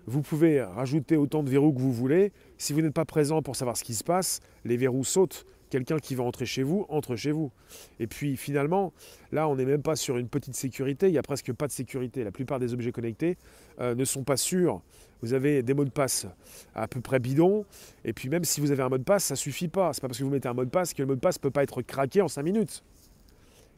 Vous 0.07 0.21
pouvez 0.21 0.61
rajouter 0.61 1.17
autant 1.17 1.41
de 1.41 1.49
verrous 1.49 1.73
que 1.73 1.79
vous 1.79 1.91
voulez. 1.91 2.31
Si 2.57 2.73
vous 2.73 2.81
n'êtes 2.81 2.93
pas 2.93 3.05
présent 3.05 3.41
pour 3.41 3.55
savoir 3.55 3.75
ce 3.75 3.83
qui 3.83 3.95
se 3.95 4.03
passe, 4.03 4.39
les 4.63 4.77
verrous 4.77 5.03
sautent. 5.03 5.45
Quelqu'un 5.71 5.97
qui 5.97 6.13
va 6.13 6.23
entrer 6.23 6.45
chez 6.45 6.61
vous, 6.61 6.85
entre 6.89 7.15
chez 7.15 7.31
vous. 7.31 7.51
Et 7.99 8.05
puis 8.05 8.37
finalement, 8.37 8.93
là, 9.31 9.49
on 9.49 9.55
n'est 9.55 9.65
même 9.65 9.81
pas 9.81 9.95
sur 9.95 10.17
une 10.17 10.29
petite 10.29 10.55
sécurité, 10.55 11.07
il 11.07 11.11
n'y 11.11 11.17
a 11.17 11.23
presque 11.23 11.51
pas 11.53 11.65
de 11.65 11.71
sécurité. 11.71 12.23
La 12.23 12.31
plupart 12.31 12.59
des 12.59 12.73
objets 12.73 12.91
connectés 12.91 13.35
euh, 13.81 13.95
ne 13.95 14.05
sont 14.05 14.23
pas 14.23 14.37
sûrs. 14.37 14.81
Vous 15.23 15.33
avez 15.33 15.63
des 15.63 15.73
mots 15.73 15.83
de 15.83 15.89
passe 15.89 16.27
à 16.75 16.87
peu 16.87 17.01
près 17.01 17.19
bidons, 17.19 17.65
et 18.03 18.13
puis 18.13 18.29
même 18.29 18.43
si 18.43 18.61
vous 18.61 18.69
avez 18.69 18.83
un 18.83 18.89
mot 18.89 18.99
de 18.99 19.03
passe, 19.03 19.25
ça 19.25 19.33
ne 19.33 19.37
suffit 19.37 19.67
pas. 19.67 19.91
Ce 19.91 19.97
n'est 19.97 20.01
pas 20.01 20.07
parce 20.09 20.19
que 20.19 20.23
vous 20.23 20.29
mettez 20.29 20.47
un 20.47 20.53
mot 20.53 20.65
de 20.65 20.69
passe 20.69 20.93
que 20.93 21.01
le 21.01 21.07
mot 21.07 21.15
de 21.15 21.19
passe 21.19 21.37
ne 21.37 21.41
peut 21.41 21.51
pas 21.51 21.63
être 21.63 21.81
craqué 21.81 22.21
en 22.21 22.27
5 22.27 22.43
minutes. 22.43 22.83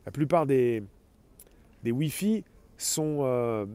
La 0.05 0.11
plupart 0.11 0.45
des, 0.45 0.83
des 1.83 1.91
Wi-Fi 1.91 2.43
sont... 2.77 3.19
Euh, 3.21 3.65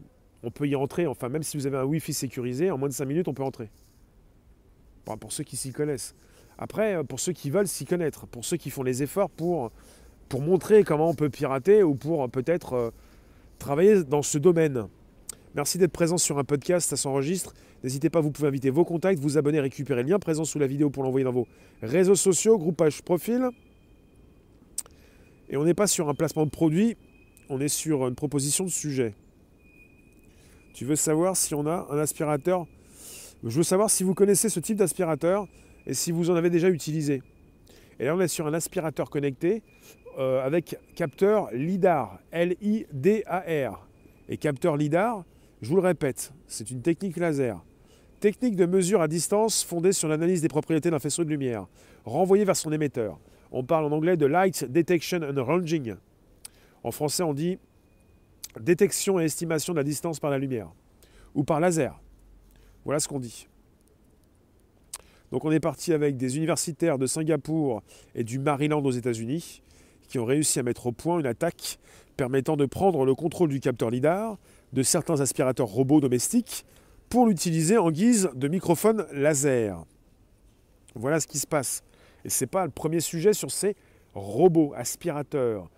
on 0.44 0.50
peut 0.50 0.66
y 0.66 0.74
entrer, 0.74 1.06
enfin 1.06 1.28
même 1.28 1.42
si 1.42 1.56
vous 1.56 1.66
avez 1.66 1.76
un 1.76 1.84
Wi-Fi 1.84 2.12
sécurisé, 2.12 2.70
en 2.70 2.78
moins 2.78 2.88
de 2.88 2.94
5 2.94 3.04
minutes, 3.04 3.28
on 3.28 3.34
peut 3.34 3.44
entrer. 3.44 3.70
pour 5.04 5.32
ceux 5.32 5.44
qui 5.44 5.56
s'y 5.56 5.72
connaissent. 5.72 6.14
Après, 6.58 6.96
euh, 6.96 7.04
pour 7.04 7.20
ceux 7.20 7.32
qui 7.32 7.50
veulent 7.50 7.68
s'y 7.68 7.84
connaître, 7.84 8.26
pour 8.26 8.44
ceux 8.44 8.56
qui 8.56 8.70
font 8.70 8.82
les 8.82 9.02
efforts 9.02 9.30
pour, 9.30 9.70
montrer 10.40 10.82
comment 10.82 11.10
on 11.10 11.14
peut 11.14 11.28
pirater 11.28 11.82
ou 11.82 11.94
pour 11.94 12.24
euh, 12.24 12.28
peut-être 12.28 12.92
travailler 13.58 14.02
dans 14.02 14.22
ce 14.22 14.38
domaine. 14.38 14.88
Merci 15.54 15.76
d'être 15.76 15.92
présent 15.92 16.16
sur 16.16 16.38
un 16.38 16.44
podcast, 16.44 16.88
ça 16.88 16.96
s'enregistre. 16.96 17.52
N'hésitez 17.84 18.08
pas, 18.08 18.20
vous 18.20 18.30
pouvez 18.30 18.48
inviter 18.48 18.70
vos 18.70 18.84
contacts, 18.84 19.18
vous 19.18 19.36
abonner, 19.36 19.60
récupérer 19.60 20.02
le 20.02 20.08
lien 20.08 20.18
présent 20.18 20.44
sous 20.44 20.58
la 20.58 20.66
vidéo 20.66 20.88
pour 20.88 21.02
l'envoyer 21.02 21.24
dans 21.24 21.32
vos 21.32 21.46
réseaux 21.82 22.14
sociaux, 22.14 22.56
groupage 22.56 23.02
profil. 23.02 23.50
Et 25.50 25.56
on 25.58 25.64
n'est 25.64 25.74
pas 25.74 25.86
sur 25.86 26.08
un 26.08 26.14
placement 26.14 26.46
de 26.46 26.50
produit, 26.50 26.96
on 27.48 27.60
est 27.60 27.68
sur 27.68 28.06
une 28.08 28.14
proposition 28.14 28.64
de 28.64 28.70
sujet. 28.70 29.14
Tu 30.74 30.84
veux 30.84 30.96
savoir 30.96 31.36
si 31.36 31.54
on 31.54 31.66
a 31.66 31.86
un 31.90 31.98
aspirateur? 31.98 32.66
Je 33.44 33.56
veux 33.56 33.62
savoir 33.62 33.90
si 33.90 34.04
vous 34.04 34.14
connaissez 34.14 34.48
ce 34.48 34.60
type 34.60 34.78
d'aspirateur 34.78 35.46
et 35.86 35.94
si 35.94 36.12
vous 36.12 36.30
en 36.30 36.34
avez 36.34 36.50
déjà 36.50 36.68
utilisé. 36.68 37.22
Et 37.98 38.06
là, 38.06 38.16
on 38.16 38.20
est 38.20 38.28
sur 38.28 38.46
un 38.46 38.54
aspirateur 38.54 39.10
connecté 39.10 39.62
euh, 40.18 40.44
avec 40.44 40.76
capteur 40.94 41.50
LIDAR, 41.52 42.18
L-I-D-A-R. 42.30 43.86
Et 44.28 44.36
capteur 44.36 44.76
LIDAR, 44.76 45.24
je 45.60 45.68
vous 45.68 45.76
le 45.76 45.82
répète, 45.82 46.32
c'est 46.46 46.70
une 46.70 46.82
technique 46.82 47.16
laser. 47.16 47.62
Technique 48.20 48.56
de 48.56 48.66
mesure 48.66 49.02
à 49.02 49.08
distance 49.08 49.64
fondée 49.64 49.92
sur 49.92 50.08
l'analyse 50.08 50.40
des 50.40 50.48
propriétés 50.48 50.90
d'un 50.90 50.98
faisceau 50.98 51.24
de 51.24 51.28
lumière, 51.28 51.66
renvoyé 52.04 52.44
vers 52.44 52.56
son 52.56 52.72
émetteur. 52.72 53.18
On 53.50 53.64
parle 53.64 53.84
en 53.84 53.92
anglais 53.92 54.16
de 54.16 54.26
Light 54.26 54.64
Detection 54.64 55.20
and 55.22 55.42
Ranging. 55.42 55.96
En 56.84 56.90
français, 56.90 57.22
on 57.22 57.34
dit 57.34 57.58
détection 58.60 59.20
et 59.20 59.24
estimation 59.24 59.72
de 59.72 59.78
la 59.78 59.84
distance 59.84 60.20
par 60.20 60.30
la 60.30 60.38
lumière 60.38 60.72
ou 61.34 61.44
par 61.44 61.60
laser. 61.60 61.98
Voilà 62.84 63.00
ce 63.00 63.08
qu'on 63.08 63.20
dit. 63.20 63.48
Donc 65.30 65.44
on 65.44 65.50
est 65.50 65.60
parti 65.60 65.92
avec 65.92 66.16
des 66.16 66.36
universitaires 66.36 66.98
de 66.98 67.06
Singapour 67.06 67.82
et 68.14 68.24
du 68.24 68.38
Maryland 68.38 68.84
aux 68.84 68.90
États-Unis 68.90 69.62
qui 70.08 70.18
ont 70.18 70.26
réussi 70.26 70.58
à 70.58 70.62
mettre 70.62 70.86
au 70.86 70.92
point 70.92 71.20
une 71.20 71.26
attaque 71.26 71.78
permettant 72.18 72.58
de 72.58 72.66
prendre 72.66 73.06
le 73.06 73.14
contrôle 73.14 73.48
du 73.48 73.60
capteur 73.60 73.88
LIDAR 73.88 74.36
de 74.74 74.82
certains 74.82 75.20
aspirateurs 75.20 75.68
robots 75.68 76.00
domestiques 76.00 76.66
pour 77.08 77.26
l'utiliser 77.26 77.78
en 77.78 77.90
guise 77.90 78.28
de 78.34 78.48
microphone 78.48 79.06
laser. 79.12 79.84
Voilà 80.94 81.18
ce 81.20 81.26
qui 81.26 81.38
se 81.38 81.46
passe. 81.46 81.82
Et 82.26 82.28
ce 82.28 82.44
n'est 82.44 82.48
pas 82.48 82.66
le 82.66 82.70
premier 82.70 83.00
sujet 83.00 83.32
sur 83.32 83.50
ces 83.50 83.74
robots 84.14 84.74
aspirateurs 84.76 85.70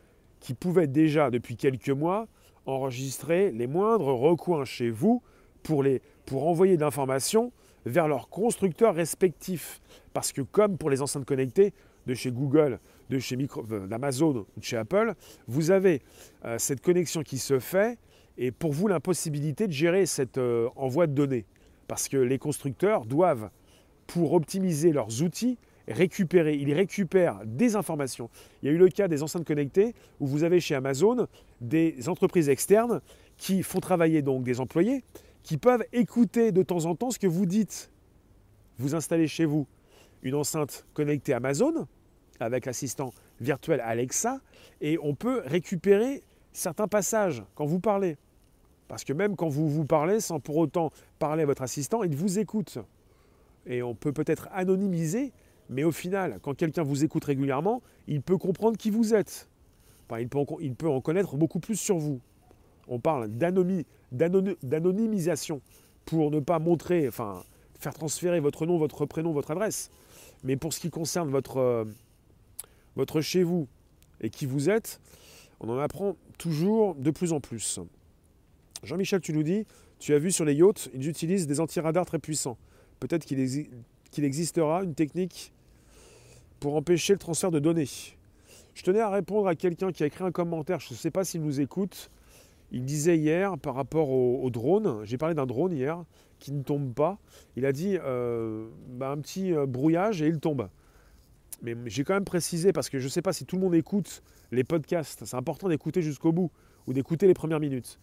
qui 0.44 0.52
pouvaient 0.52 0.86
déjà 0.86 1.30
depuis 1.30 1.56
quelques 1.56 1.88
mois 1.88 2.28
enregistrer 2.66 3.50
les 3.50 3.66
moindres 3.66 4.08
recoins 4.08 4.66
chez 4.66 4.90
vous 4.90 5.22
pour, 5.62 5.82
les, 5.82 6.02
pour 6.26 6.46
envoyer 6.46 6.76
de 6.76 6.82
l'information 6.82 7.50
vers 7.86 8.08
leurs 8.08 8.28
constructeurs 8.28 8.94
respectifs. 8.94 9.80
Parce 10.12 10.32
que 10.32 10.42
comme 10.42 10.76
pour 10.76 10.90
les 10.90 11.00
enceintes 11.00 11.24
connectées 11.24 11.72
de 12.06 12.12
chez 12.12 12.30
Google, 12.30 12.78
de 13.08 13.18
chez 13.18 13.38
euh, 13.38 13.86
d'Amazon 13.86 14.44
ou 14.54 14.60
de 14.60 14.64
chez 14.64 14.76
Apple, 14.76 15.14
vous 15.48 15.70
avez 15.70 16.02
euh, 16.44 16.58
cette 16.58 16.82
connexion 16.82 17.22
qui 17.22 17.38
se 17.38 17.58
fait 17.58 17.98
et 18.36 18.50
pour 18.50 18.74
vous 18.74 18.86
l'impossibilité 18.86 19.66
de 19.66 19.72
gérer 19.72 20.04
cet 20.04 20.36
euh, 20.36 20.68
envoi 20.76 21.06
de 21.06 21.12
données. 21.12 21.46
Parce 21.88 22.06
que 22.06 22.18
les 22.18 22.38
constructeurs 22.38 23.06
doivent, 23.06 23.48
pour 24.06 24.34
optimiser 24.34 24.92
leurs 24.92 25.22
outils, 25.22 25.56
récupérer, 25.88 26.56
ils 26.56 26.72
récupèrent 26.72 27.40
des 27.44 27.76
informations. 27.76 28.30
Il 28.62 28.66
y 28.66 28.68
a 28.70 28.74
eu 28.74 28.78
le 28.78 28.88
cas 28.88 29.08
des 29.08 29.22
enceintes 29.22 29.46
connectées 29.46 29.94
où 30.20 30.26
vous 30.26 30.44
avez 30.44 30.60
chez 30.60 30.74
Amazon 30.74 31.26
des 31.60 32.08
entreprises 32.08 32.48
externes 32.48 33.00
qui 33.36 33.62
font 33.62 33.80
travailler 33.80 34.22
donc 34.22 34.44
des 34.44 34.60
employés 34.60 35.04
qui 35.42 35.58
peuvent 35.58 35.84
écouter 35.92 36.52
de 36.52 36.62
temps 36.62 36.86
en 36.86 36.94
temps 36.94 37.10
ce 37.10 37.18
que 37.18 37.26
vous 37.26 37.46
dites. 37.46 37.90
Vous 38.78 38.94
installez 38.94 39.28
chez 39.28 39.44
vous 39.44 39.66
une 40.22 40.34
enceinte 40.34 40.86
connectée 40.94 41.34
Amazon 41.34 41.86
avec 42.40 42.66
l'assistant 42.66 43.12
virtuel 43.40 43.80
Alexa 43.80 44.40
et 44.80 44.98
on 45.02 45.14
peut 45.14 45.42
récupérer 45.44 46.22
certains 46.52 46.88
passages 46.88 47.42
quand 47.54 47.66
vous 47.66 47.78
parlez. 47.78 48.16
Parce 48.88 49.04
que 49.04 49.12
même 49.12 49.36
quand 49.36 49.48
vous 49.48 49.68
vous 49.68 49.84
parlez 49.84 50.20
sans 50.20 50.40
pour 50.40 50.56
autant 50.56 50.90
parler 51.18 51.42
à 51.42 51.46
votre 51.46 51.62
assistant, 51.62 52.02
il 52.02 52.16
vous 52.16 52.38
écoute. 52.38 52.78
Et 53.66 53.82
on 53.82 53.94
peut 53.94 54.12
peut-être 54.12 54.48
anonymiser, 54.52 55.32
mais 55.68 55.84
au 55.84 55.92
final, 55.92 56.38
quand 56.42 56.54
quelqu'un 56.54 56.82
vous 56.82 57.04
écoute 57.04 57.24
régulièrement, 57.24 57.82
il 58.06 58.22
peut 58.22 58.38
comprendre 58.38 58.76
qui 58.76 58.90
vous 58.90 59.14
êtes. 59.14 59.48
il, 60.18 60.28
peut 60.28 60.40
il 60.60 60.74
peut 60.74 60.88
en 60.88 61.00
connaître 61.00 61.36
beaucoup 61.36 61.60
plus 61.60 61.76
sur 61.76 61.98
vous. 61.98 62.20
On 62.86 63.00
parle 63.00 63.30
d'anonymisation 63.30 65.62
pour 66.04 66.30
ne 66.30 66.40
pas 66.40 66.58
montrer, 66.58 67.08
enfin, 67.08 67.42
faire 67.78 67.94
transférer 67.94 68.40
votre 68.40 68.66
nom, 68.66 68.76
votre 68.76 69.06
prénom, 69.06 69.32
votre 69.32 69.50
adresse. 69.50 69.90
Mais 70.42 70.56
pour 70.56 70.74
ce 70.74 70.80
qui 70.80 70.90
concerne 70.90 71.30
votre, 71.30 71.56
euh, 71.56 71.86
votre 72.96 73.22
chez 73.22 73.42
vous 73.42 73.66
et 74.20 74.28
qui 74.28 74.44
vous 74.44 74.68
êtes, 74.68 75.00
on 75.60 75.70
en 75.70 75.78
apprend 75.78 76.16
toujours 76.36 76.94
de 76.94 77.10
plus 77.10 77.32
en 77.32 77.40
plus. 77.40 77.80
Jean-Michel, 78.82 79.22
tu 79.22 79.32
nous 79.32 79.42
dis, 79.42 79.64
tu 79.98 80.12
as 80.12 80.18
vu 80.18 80.30
sur 80.30 80.44
les 80.44 80.52
yachts, 80.54 80.90
ils 80.92 81.08
utilisent 81.08 81.46
des 81.46 81.60
antiradars 81.60 82.04
très 82.04 82.18
puissants. 82.18 82.58
Peut-être 83.00 83.24
qu'il 83.24 83.66
qu'il 84.10 84.24
existera 84.24 84.84
une 84.84 84.94
technique 84.94 85.53
pour 86.64 86.76
empêcher 86.76 87.12
le 87.12 87.18
transfert 87.18 87.50
de 87.50 87.58
données. 87.58 87.90
Je 88.72 88.82
tenais 88.82 89.00
à 89.00 89.10
répondre 89.10 89.46
à 89.48 89.54
quelqu'un 89.54 89.92
qui 89.92 90.02
a 90.02 90.06
écrit 90.06 90.24
un 90.24 90.32
commentaire, 90.32 90.80
je 90.80 90.94
ne 90.94 90.96
sais 90.96 91.10
pas 91.10 91.22
s'il 91.22 91.42
nous 91.42 91.60
écoute, 91.60 92.10
il 92.72 92.86
disait 92.86 93.18
hier 93.18 93.58
par 93.58 93.74
rapport 93.74 94.08
au, 94.08 94.48
drone, 94.48 95.04
j'ai 95.04 95.18
parlé 95.18 95.34
d'un 95.34 95.44
drone 95.44 95.72
hier 95.72 96.02
qui 96.38 96.52
ne 96.52 96.62
tombe 96.62 96.94
pas. 96.94 97.18
Il 97.56 97.66
a 97.66 97.72
dit 97.72 97.98
euh, 98.02 98.66
bah, 98.88 99.10
un 99.10 99.18
petit 99.18 99.52
euh, 99.52 99.66
brouillage 99.66 100.22
et 100.22 100.26
il 100.26 100.40
tombe. 100.40 100.70
Mais 101.60 101.76
j'ai 101.84 102.02
quand 102.02 102.14
même 102.14 102.24
précisé 102.24 102.72
parce 102.72 102.88
que 102.88 102.98
je 102.98 103.04
ne 103.04 103.10
sais 103.10 103.20
pas 103.20 103.34
si 103.34 103.44
tout 103.44 103.56
le 103.56 103.62
monde 103.62 103.74
écoute 103.74 104.22
les 104.50 104.64
podcasts. 104.64 105.22
C'est 105.26 105.36
important 105.36 105.68
d'écouter 105.68 106.00
jusqu'au 106.00 106.32
bout 106.32 106.50
ou 106.86 106.94
d'écouter 106.94 107.26
les 107.26 107.34
premières 107.34 107.60
minutes. 107.60 107.98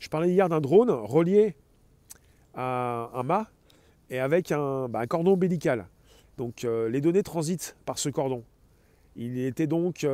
Je 0.00 0.08
parlais 0.08 0.32
hier 0.32 0.48
d'un 0.48 0.60
drone 0.60 0.90
relié 0.90 1.54
à 2.54 3.08
un 3.14 3.22
mât 3.22 3.46
et 4.10 4.18
avec 4.18 4.50
un, 4.50 4.88
bah, 4.88 5.06
cordon 5.06 5.34
ombilical. 5.34 5.86
Donc 6.40 6.64
euh, 6.64 6.88
les 6.88 7.02
données 7.02 7.22
transitent 7.22 7.76
par 7.84 7.98
ce 7.98 8.08
cordon. 8.08 8.42
Il 9.14 9.38
était 9.38 9.66
donc, 9.66 10.06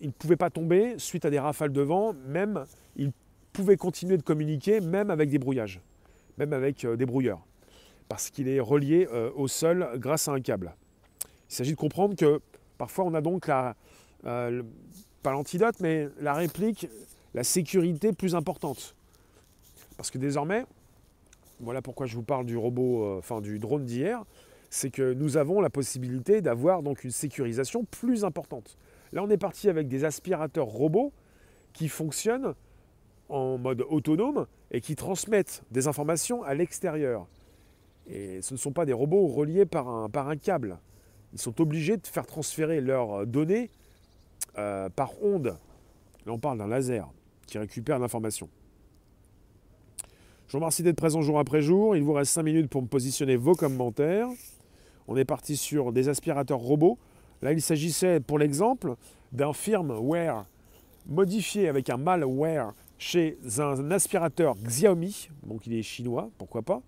il 0.00 0.06
ne 0.06 0.12
pouvait 0.12 0.36
pas 0.36 0.48
tomber 0.48 0.94
suite 0.98 1.24
à 1.24 1.30
des 1.30 1.40
rafales 1.40 1.72
de 1.72 1.80
vent, 1.80 2.12
même 2.28 2.64
il 2.94 3.10
pouvait 3.52 3.76
continuer 3.76 4.16
de 4.16 4.22
communiquer 4.22 4.80
même 4.80 5.10
avec 5.10 5.30
des 5.30 5.38
brouillages, 5.38 5.80
même 6.38 6.52
avec 6.52 6.84
euh, 6.84 6.94
des 6.94 7.06
brouilleurs, 7.06 7.40
parce 8.08 8.30
qu'il 8.30 8.46
est 8.46 8.60
relié 8.60 9.08
euh, 9.12 9.32
au 9.34 9.48
sol 9.48 9.88
grâce 9.96 10.28
à 10.28 10.32
un 10.32 10.40
câble. 10.40 10.76
Il 11.50 11.54
s'agit 11.56 11.72
de 11.72 11.76
comprendre 11.76 12.14
que 12.14 12.40
parfois 12.78 13.04
on 13.04 13.14
a 13.14 13.20
donc 13.20 13.48
la, 13.48 13.74
euh, 14.26 14.62
pas 15.24 15.32
l'antidote, 15.32 15.80
mais 15.80 16.08
la 16.20 16.34
réplique, 16.34 16.88
la 17.34 17.42
sécurité 17.42 18.12
plus 18.12 18.36
importante. 18.36 18.94
Parce 19.96 20.12
que 20.12 20.18
désormais, 20.18 20.66
voilà 21.58 21.82
pourquoi 21.82 22.06
je 22.06 22.14
vous 22.14 22.22
parle 22.22 22.46
du 22.46 22.56
robot, 22.56 23.18
enfin 23.18 23.40
du 23.40 23.58
drone 23.58 23.84
d'hier, 23.84 24.24
c'est 24.74 24.90
que 24.90 25.12
nous 25.12 25.36
avons 25.36 25.60
la 25.60 25.70
possibilité 25.70 26.40
d'avoir 26.40 26.82
donc 26.82 27.04
une 27.04 27.12
sécurisation 27.12 27.84
plus 27.84 28.24
importante. 28.24 28.76
Là, 29.12 29.22
on 29.22 29.30
est 29.30 29.38
parti 29.38 29.68
avec 29.68 29.86
des 29.86 30.04
aspirateurs 30.04 30.66
robots 30.66 31.12
qui 31.72 31.88
fonctionnent 31.88 32.54
en 33.28 33.56
mode 33.56 33.82
autonome 33.88 34.48
et 34.72 34.80
qui 34.80 34.96
transmettent 34.96 35.62
des 35.70 35.86
informations 35.86 36.42
à 36.42 36.54
l'extérieur. 36.54 37.28
Et 38.08 38.42
ce 38.42 38.52
ne 38.52 38.58
sont 38.58 38.72
pas 38.72 38.84
des 38.84 38.92
robots 38.92 39.28
reliés 39.28 39.64
par 39.64 39.88
un, 39.88 40.36
câble. 40.36 40.80
Ils 41.32 41.38
sont 41.38 41.60
obligés 41.60 41.96
de 41.96 42.06
faire 42.08 42.26
transférer 42.26 42.80
leurs 42.80 43.28
données 43.28 43.70
euh, 44.58 44.88
par 44.88 45.22
onde. 45.22 45.56
Là, 46.26 46.32
on 46.32 46.40
parle 46.40 46.58
d'un 46.58 46.66
laser 46.66 47.08
qui 47.46 47.58
récupère 47.58 48.00
l'information. 48.00 48.48
Je 50.48 50.52
vous 50.52 50.58
remercie 50.58 50.82
d'être 50.82 50.96
présent 50.96 51.22
jour 51.22 51.38
après 51.38 51.62
jour. 51.62 51.94
Il 51.94 52.02
vous 52.02 52.12
reste 52.12 52.32
5 52.32 52.42
minutes 52.42 52.68
pour 52.68 52.82
me 52.82 52.88
positionner 52.88 53.36
vos 53.36 53.54
commentaires. 53.54 54.28
On 55.08 55.16
est 55.16 55.24
parti 55.24 55.56
sur 55.56 55.92
des 55.92 56.08
aspirateurs 56.08 56.58
robots. 56.58 56.98
Là, 57.42 57.52
il 57.52 57.60
s'agissait, 57.60 58.20
pour 58.20 58.38
l'exemple, 58.38 58.94
d'un 59.32 59.52
firmware 59.52 60.46
modifié 61.06 61.68
avec 61.68 61.90
un 61.90 61.96
malware 61.96 62.72
chez 62.98 63.36
un 63.58 63.90
aspirateur 63.90 64.54
Xiaomi, 64.56 65.28
donc 65.46 65.66
il 65.66 65.74
est 65.74 65.82
chinois, 65.82 66.30
pourquoi 66.38 66.62
pas. 66.62 66.80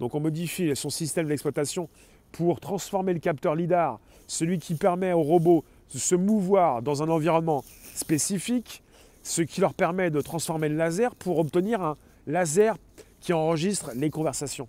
Donc 0.00 0.14
on 0.14 0.20
modifie 0.20 0.74
son 0.76 0.90
système 0.90 1.28
d'exploitation 1.28 1.88
pour 2.32 2.60
transformer 2.60 3.14
le 3.14 3.20
capteur 3.20 3.54
LIDAR, 3.54 3.98
celui 4.26 4.58
qui 4.58 4.74
permet 4.74 5.12
aux 5.12 5.22
robots 5.22 5.64
de 5.94 5.98
se 5.98 6.14
mouvoir 6.14 6.82
dans 6.82 7.02
un 7.02 7.08
environnement 7.08 7.64
spécifique, 7.94 8.82
ce 9.22 9.42
qui 9.42 9.60
leur 9.60 9.72
permet 9.72 10.10
de 10.10 10.20
transformer 10.20 10.68
le 10.68 10.76
laser 10.76 11.14
pour 11.14 11.38
obtenir 11.38 11.80
un 11.80 11.96
laser 12.26 12.76
qui 13.20 13.32
enregistre 13.32 13.92
les 13.94 14.10
conversations. 14.10 14.68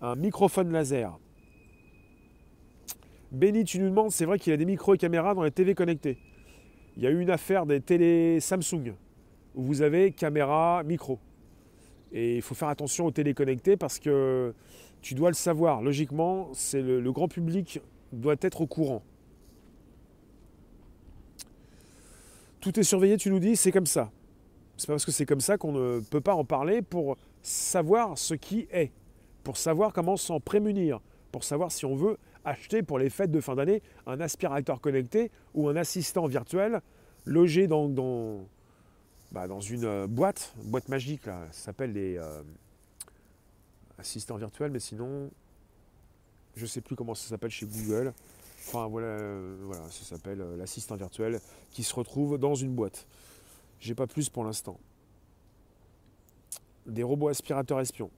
Un 0.00 0.16
microphone 0.16 0.72
laser. 0.72 1.18
Benny, 3.32 3.64
tu 3.64 3.80
nous 3.80 3.88
demandes, 3.88 4.12
c'est 4.12 4.24
vrai 4.24 4.38
qu'il 4.38 4.52
y 4.52 4.54
a 4.54 4.56
des 4.56 4.64
micros 4.64 4.94
et 4.94 4.98
caméras 4.98 5.34
dans 5.34 5.42
les 5.42 5.50
TV 5.50 5.74
connectées. 5.74 6.18
Il 6.96 7.02
y 7.02 7.06
a 7.06 7.10
eu 7.10 7.20
une 7.20 7.30
affaire 7.30 7.66
des 7.66 7.80
télé 7.80 8.40
Samsung 8.40 8.94
où 9.54 9.62
vous 9.62 9.82
avez 9.82 10.12
caméra, 10.12 10.82
micro. 10.84 11.18
Et 12.12 12.36
il 12.36 12.42
faut 12.42 12.54
faire 12.54 12.68
attention 12.68 13.06
aux 13.06 13.10
téléconnectés 13.10 13.76
parce 13.76 13.98
que 13.98 14.54
tu 15.02 15.14
dois 15.14 15.30
le 15.30 15.34
savoir. 15.34 15.82
Logiquement, 15.82 16.50
c'est 16.52 16.82
le, 16.82 17.12
grand 17.12 17.28
public 17.28 17.80
doit 18.12 18.36
être 18.40 18.60
au 18.60 18.66
courant. 18.66 19.02
Tout 22.60 22.78
est 22.78 22.84
surveillé, 22.84 23.16
tu 23.16 23.30
nous 23.30 23.40
dis, 23.40 23.56
c'est 23.56 23.72
comme 23.72 23.86
ça. 23.86 24.10
C'est 24.76 24.86
pas 24.86 24.94
parce 24.94 25.04
que 25.04 25.12
c'est 25.12 25.26
comme 25.26 25.40
ça 25.40 25.58
qu'on 25.58 25.72
ne 25.72 26.00
peut 26.00 26.20
pas 26.20 26.34
en 26.34 26.44
parler 26.44 26.82
pour 26.82 27.16
savoir 27.42 28.18
ce 28.18 28.34
qui 28.34 28.66
est, 28.70 28.92
pour 29.42 29.56
savoir 29.56 29.92
comment 29.92 30.16
s'en 30.16 30.38
prémunir, 30.38 31.00
pour 31.32 31.44
savoir 31.44 31.72
si 31.72 31.84
on 31.86 31.94
veut 31.94 32.18
acheter 32.46 32.82
pour 32.82 32.98
les 32.98 33.10
fêtes 33.10 33.30
de 33.30 33.40
fin 33.40 33.54
d'année 33.54 33.82
un 34.06 34.20
aspirateur 34.20 34.80
connecté 34.80 35.30
ou 35.52 35.68
un 35.68 35.76
assistant 35.76 36.26
virtuel 36.26 36.80
logé 37.26 37.66
dans, 37.66 37.88
bah, 39.32 39.46
une 39.46 39.84
euh, 39.84 40.06
boîte, 40.06 40.54
boîte 40.64 40.88
magique, 40.88 41.26
là, 41.26 41.46
ça 41.50 41.66
s'appelle 41.66 41.92
les 41.92 42.16
euh, 42.16 42.42
assistants 43.98 44.36
virtuels, 44.36 44.70
mais 44.70 44.78
sinon, 44.78 45.30
je 46.54 46.62
ne 46.62 46.66
sais 46.66 46.80
plus 46.80 46.94
comment 46.94 47.14
ça 47.14 47.28
s'appelle 47.28 47.50
chez 47.50 47.66
Google. 47.66 48.14
Enfin 48.68 48.86
voilà, 48.86 49.08
euh, 49.08 49.56
voilà 49.62 49.88
ça 49.90 50.04
s'appelle 50.04 50.38
l'assistant 50.56 50.96
virtuel 50.96 51.40
qui 51.70 51.82
se 51.82 51.94
retrouve 51.94 52.38
dans 52.38 52.54
une 52.54 52.74
boîte. 52.74 53.06
J'ai 53.80 53.94
pas 53.94 54.06
plus 54.06 54.28
pour 54.28 54.44
l'instant. 54.44 54.78
Des 56.86 57.02
robots 57.02 57.28
aspirateurs 57.28 57.80
espions. 57.80 58.10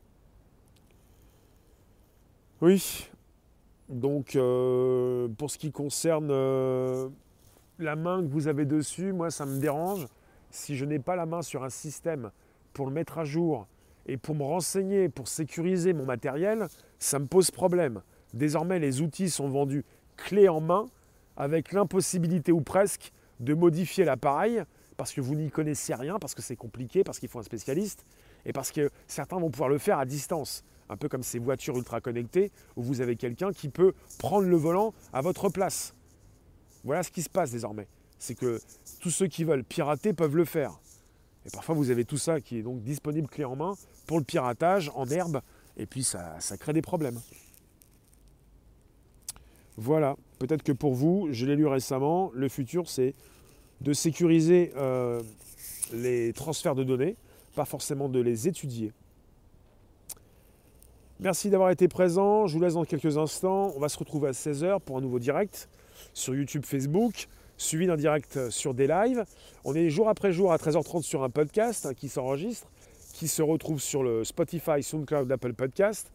Oui. 2.61 3.09
Donc 3.89 4.33
pour 4.33 5.51
ce 5.51 5.59
qui 5.59 5.73
concerne 5.73 6.29
la 7.79 7.97
main 7.97 8.23
que 8.23 8.29
vous 8.29 8.49
avez 8.49 8.67
dessus, 8.67 9.13
moi 9.13 9.31
ça 9.31 9.47
me 9.47 9.59
dérange 9.59 10.07
si 10.51 10.77
je 10.77 10.85
n'ai 10.85 10.99
pas 10.99 11.17
la 11.17 11.27
main 11.27 11.43
sur 11.43 11.65
un 11.65 11.71
système 11.71 12.31
pour 12.73 12.87
le 12.87 12.93
mettre 12.93 13.19
à 13.19 13.25
jour 13.25 13.67
et 14.07 14.17
pour 14.17 14.35
me 14.35 14.43
renseigner, 14.43 15.09
pour 15.09 15.29
sécuriser 15.29 15.93
mon 15.93 16.05
matériel, 16.05 16.67
ça 16.99 17.19
me 17.19 17.27
pose 17.27 17.51
problème. 17.51 18.01
Désormais, 18.33 18.79
les 18.79 19.03
outils 19.03 19.29
sont 19.31 19.49
vendus 19.49 19.85
clé 20.17 20.49
en 20.49 20.61
main, 20.61 20.87
avec 21.37 21.73
l'impossibilité 21.73 22.51
ou 22.51 22.61
presque 22.63 23.13
de 23.41 23.55
modifier 23.55 24.05
l'appareil, 24.05 24.63
parce 24.97 25.13
que 25.13 25.21
vous 25.21 25.35
n'y 25.35 25.51
connaissez 25.51 25.95
rien, 25.95 26.19
parce 26.19 26.35
que 26.35 26.43
c'est 26.43 26.57
compliqué, 26.57 27.05
parce 27.05 27.19
qu'il 27.19 27.29
faut 27.29 27.39
un 27.39 27.43
spécialiste, 27.43 28.07
et 28.47 28.53
parce 28.53 28.73
que 28.73 28.91
certains 29.07 29.39
vont 29.39 29.51
pouvoir 29.51 29.69
le 29.69 29.79
faire 29.79 29.99
à 29.99 30.07
distance. 30.07 30.65
Un 30.89 30.97
peu 30.97 31.09
comme 31.09 31.23
ces 31.23 31.39
voitures 31.39 31.77
ultra 31.77 32.01
connectées, 32.01 32.51
où 32.77 32.83
vous 32.83 33.01
avez 33.01 33.17
quelqu'un 33.17 33.53
qui 33.53 33.69
peut 33.69 33.93
prendre 34.19 34.47
le 34.47 34.57
volant 34.57 34.95
à 35.13 35.21
votre 35.21 35.49
place. 35.49 35.95
Voilà 36.85 37.03
ce 37.03 37.11
qui 37.11 37.23
se 37.23 37.29
passe 37.29 37.51
désormais 37.51 37.89
c'est 38.19 38.35
que 38.35 38.61
tous 39.01 39.11
ceux 39.11 39.27
qui 39.27 39.45
veulent 39.45 39.65
pirater 39.65 40.13
peuvent 40.13 40.37
le 40.37 40.45
faire. 40.45 40.79
Et 41.47 41.51
parfois, 41.51 41.75
vous 41.75 41.91
avez 41.91 42.05
tout 42.05 42.19
ça 42.19 42.41
qui 42.41 42.59
est 42.59 42.63
donc 42.63 42.83
disponible 42.83 43.29
clé 43.29 43.45
en 43.45 43.57
main 43.57 43.75
pour 44.07 44.19
le 44.19 44.25
piratage 44.25 44.91
en 44.95 45.07
herbe, 45.07 45.41
et 45.77 45.87
puis 45.87 46.03
ça, 46.03 46.39
crée 46.59 46.73
des 46.73 46.83
problèmes. 46.83 47.21
Voilà, 49.77 50.17
peut-être 50.41 50.65
que 50.65 50.73
pour 50.73 50.95
vous, 50.95 51.29
je 51.31 51.47
l'ai 51.47 51.55
lu 51.55 51.67
récemment, 51.67 52.33
le 52.35 52.49
futur, 52.49 52.89
c'est 52.89 53.15
de 53.81 53.93
sécuriser 53.93 54.73
euh, 54.77 55.23
les 55.93 56.33
transferts 56.33 56.75
de 56.75 56.83
données, 56.83 57.15
pas 57.55 57.65
forcément 57.65 58.09
de 58.09 58.19
les 58.19 58.49
étudier. 58.49 58.93
Merci 61.21 61.51
d'avoir 61.51 61.71
été 61.71 61.89
présent. 61.89 62.47
Je 62.47 62.55
vous 62.55 62.63
laisse 62.63 62.75
dans 62.75 62.85
quelques 62.85 63.19
instants. 63.19 63.73
On 63.75 63.81
va 63.81 63.89
se 63.89 63.99
retrouver 63.99 64.29
à 64.29 64.33
16h 64.33 64.79
pour 64.79 64.99
un 64.99 65.01
nouveau 65.01 65.19
direct 65.19 65.69
sur 66.13 66.33
YouTube, 66.33 66.65
Facebook 66.65 67.27
suivi 67.57 67.89
d'un 67.89 67.97
direct 67.97 68.51
sur 68.51 68.73
des 68.73 68.87
lives. 68.87 69.25
On 69.65 69.75
est 69.75 69.91
jour 69.91 70.09
après 70.09 70.31
jour 70.31 70.53
à 70.53 70.59
13h30 70.59 71.03
sur 71.03 71.25
un 71.25 71.29
podcast 71.29 71.87
hein, 71.87 71.95
qui 71.95 72.09
s'enregistre, 72.09 72.69
qui 73.15 73.27
se 73.27 73.43
retrouve 73.43 73.81
sur 73.81 74.05
le 74.05 74.23
Spotify, 74.23 74.81
SoundCloud, 74.81 75.33
Apple 75.33 75.55
Podcast. 75.55 76.13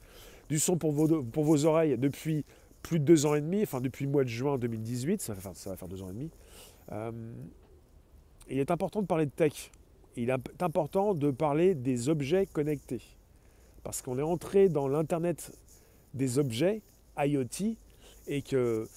Du 0.47 0.57
son 0.57 0.77
pour 0.77 0.93
vos, 0.93 1.65
oreilles 1.65 1.97
depuis 1.97 2.45
plus 2.81 2.99
de 2.99 3.05
deux 3.05 3.25
ans 3.25 3.35
et 3.35 3.41
demi, 3.41 3.63
enfin 3.63 3.81
depuis 3.81 4.05
le 4.05 4.11
mois 4.11 4.23
de 4.23 4.29
juin 4.29 4.57
2018, 4.57 5.21
ça 5.21 5.33
va 5.33 5.41
faire, 5.41 5.55
ça 5.55 5.69
va 5.69 5.75
faire 5.75 5.87
deux 5.89 6.01
ans 6.01 6.09
et 6.09 6.13
demi. 6.13 6.29
Euh, 6.93 7.11
il 8.49 8.59
est 8.59 8.71
important 8.71 9.01
de 9.01 9.07
parler 9.07 9.25
de 9.25 9.31
tech. 9.31 9.69
Il 10.15 10.29
est 10.29 10.61
important 10.61 11.13
de 11.13 11.31
parler 11.31 11.75
des 11.75 12.07
objets 12.07 12.45
connectés. 12.45 13.01
Parce 13.83 14.01
qu'on 14.01 14.17
est 14.17 14.23
entré 14.23 14.69
dans 14.69 14.87
l'Internet 14.87 15.51
des 16.13 16.39
objets, 16.39 16.81
IoT, 17.17 17.75
et 18.27 18.41
que 18.41 18.87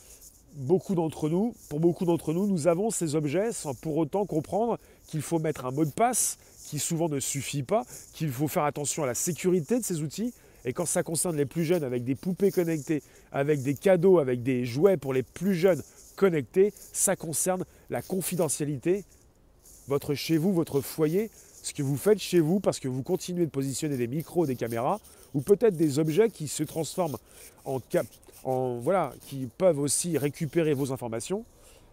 beaucoup 0.54 0.94
d'entre 0.94 1.28
nous, 1.28 1.54
pour 1.68 1.80
beaucoup 1.80 2.04
d'entre 2.04 2.32
nous, 2.32 2.46
nous 2.46 2.66
avons 2.66 2.90
ces 2.90 3.14
objets 3.14 3.52
sans 3.52 3.74
pour 3.74 3.96
autant 3.96 4.24
comprendre 4.24 4.78
qu'il 5.06 5.22
faut 5.22 5.38
mettre 5.38 5.66
un 5.66 5.70
mot 5.70 5.84
de 5.84 5.90
passe 5.90 6.38
qui 6.66 6.78
souvent 6.78 7.08
ne 7.08 7.20
suffit 7.20 7.62
pas, 7.62 7.84
qu'il 8.12 8.30
faut 8.30 8.48
faire 8.48 8.64
attention 8.64 9.02
à 9.02 9.06
la 9.06 9.14
sécurité 9.14 9.78
de 9.78 9.84
ces 9.84 10.00
outils. 10.00 10.32
Et 10.64 10.72
quand 10.72 10.86
ça 10.86 11.02
concerne 11.02 11.36
les 11.36 11.46
plus 11.46 11.64
jeunes 11.64 11.84
avec 11.84 12.04
des 12.04 12.16
poupées 12.16 12.50
connectées, 12.50 13.02
avec 13.30 13.62
des 13.62 13.74
cadeaux, 13.74 14.18
avec 14.18 14.42
des 14.42 14.64
jouets 14.64 14.96
pour 14.96 15.12
les 15.12 15.22
plus 15.22 15.54
jeunes 15.54 15.82
connectés, 16.16 16.72
ça 16.92 17.14
concerne 17.14 17.64
la 17.88 18.02
confidentialité, 18.02 19.04
votre 19.86 20.14
chez 20.14 20.38
vous, 20.38 20.52
votre 20.52 20.80
foyer, 20.80 21.30
ce 21.66 21.74
que 21.74 21.82
vous 21.82 21.96
faites 21.96 22.20
chez 22.20 22.38
vous 22.38 22.60
parce 22.60 22.78
que 22.78 22.86
vous 22.86 23.02
continuez 23.02 23.44
de 23.44 23.50
positionner 23.50 23.96
des 23.96 24.06
micros, 24.06 24.46
des 24.46 24.54
caméras, 24.54 25.00
ou 25.34 25.40
peut-être 25.40 25.76
des 25.76 25.98
objets 25.98 26.30
qui 26.30 26.46
se 26.46 26.62
transforment 26.62 27.16
en, 27.64 27.80
cap 27.80 28.06
voilà, 28.44 29.12
qui 29.22 29.48
peuvent 29.58 29.80
aussi 29.80 30.16
récupérer 30.16 30.74
vos 30.74 30.92
informations. 30.92 31.44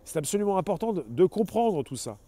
C'est 0.05 0.19
absolument 0.19 0.59
important 0.59 0.93
de, 0.93 1.25
comprendre 1.25 1.81
tout 1.81 1.95
ça. 1.95 2.19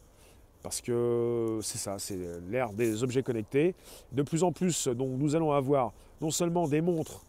Parce 0.64 0.82
que 0.82 1.60
c'est 1.62 1.78
ça, 1.78 2.00
c'est 2.00 2.18
l'ère 2.50 2.74
des 2.74 3.04
objets 3.04 3.22
connectés. 3.22 3.76
De 4.12 4.24
plus 4.24 4.42
en 4.42 4.52
plus, 4.52 4.88
donc, 4.88 5.12
nous 5.12 5.36
allons 5.36 5.52
avoir 5.52 5.94
non 6.22 6.32
seulement 6.32 6.68
des 6.68 6.82
montres, 6.82 7.24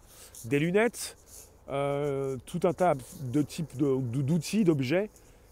des 0.46 0.58
lunettes, 0.58 1.18
euh, 1.68 2.38
tout 2.46 2.60
un 2.62 2.72
tas 2.72 2.94
de 3.20 3.42
types 3.42 3.76
d'outils, 3.76 4.64
d'objets 4.64 5.10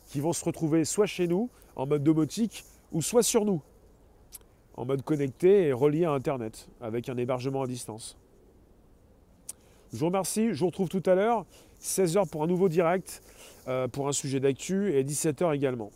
qui 0.09 0.20
vont 0.20 0.33
se 0.33 0.42
retrouver 0.42 0.87
soit 0.87 1.05
chez 1.05 1.29
nous, 1.29 1.50
en 1.77 1.87
mode 1.87 2.03
domotique, 2.03 2.64
ou 2.92 3.03
soit 3.03 3.22
sur 3.22 3.44
nous, 3.44 3.61
en 4.76 4.84
mode 4.84 5.02
connecté 5.02 5.66
et 5.66 5.72
relié 5.72 6.04
à 6.04 6.12
Internet, 6.12 6.68
avec 6.80 7.08
un 7.08 7.16
hébergement 7.16 7.62
à 7.62 7.66
distance. 7.66 8.16
Je 9.92 9.98
vous 9.98 10.06
remercie, 10.06 10.52
je 10.52 10.60
vous 10.60 10.66
retrouve 10.66 10.88
tout 10.88 11.02
à 11.06 11.14
l'heure, 11.14 11.46
16h 11.80 12.28
pour 12.28 12.42
un 12.42 12.46
nouveau 12.46 12.68
direct, 12.68 13.22
euh, 13.68 13.87
pour 13.87 14.08
un 14.08 14.12
sujet 14.12 14.40
d'actu, 14.40 14.92
et 14.92 15.04
17h 15.04 15.54
également. 15.54 15.90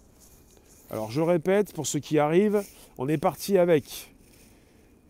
Alors 0.91 1.11
je 1.11 1.21
répète, 1.21 1.73
pour 1.73 1.87
ceux 1.87 1.99
qui 1.99 2.19
arrivent, 2.19 2.63
on 2.97 3.09
est 3.09 3.19
parti 3.19 3.59
avec 3.59 4.15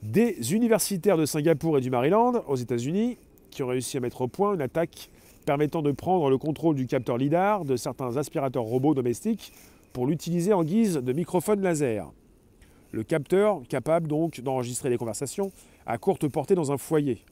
des 0.03 0.55
universitaires 0.55 1.17
de 1.17 1.27
Singapour 1.27 1.79
et 1.79 1.81
du 1.81 1.91
Maryland, 1.91 2.43
aux 2.47 2.57
États-Unis, 2.57 3.19
qui 3.51 3.63
ont 3.63 3.69
réussi 3.69 3.97
à 3.97 4.01
mettre 4.01 4.23
au 4.23 4.29
point 4.29 4.55
une 4.55 4.63
attaque 4.63 5.11
permettant 5.45 5.83
de 5.83 5.93
prendre 5.93 6.31
le 6.31 6.39
contrôle 6.39 6.77
du 6.77 6.87
capteur 6.87 7.17
LIDAR 7.17 7.65
de 7.65 7.77
certains 7.77 8.17
aspirateurs 8.17 8.65
robots 8.65 8.95
domestiques 8.95 9.53
pour 9.93 10.07
l'utiliser 10.07 10.53
en 10.53 10.63
guise 10.63 10.95
de 10.97 11.13
microphone 11.13 11.63
laser. 11.63 12.13
Le 12.93 13.03
capteur 13.03 13.63
capable 13.69 14.09
donc 14.09 14.41
d'enregistrer 14.41 14.91
les 14.91 14.97
conversations 14.97 15.53
à 15.87 15.99
courte 15.99 16.29
portée 16.29 16.55
dans 16.55 16.73
un 16.73 16.79
foyer 16.79 17.25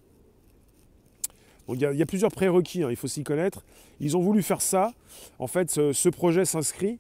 il 1.75 1.81
y, 1.81 2.03
a 2.03 2.07
plusieurs 2.07 2.31
prérequis, 2.31 2.85
hein, 2.85 2.91
il 2.91 2.97
faut 2.97 3.09
s'y 3.09 3.25
connaître. 3.25 3.65
Ils 3.99 4.17
ont 4.17 4.21
voulu 4.21 4.43
faire 4.43 4.63
ça. 4.63 4.93
En 5.39 5.47
fait, 5.47 5.71
ce, 5.71 6.09
projet 6.09 6.45
s'inscrit 6.45 6.99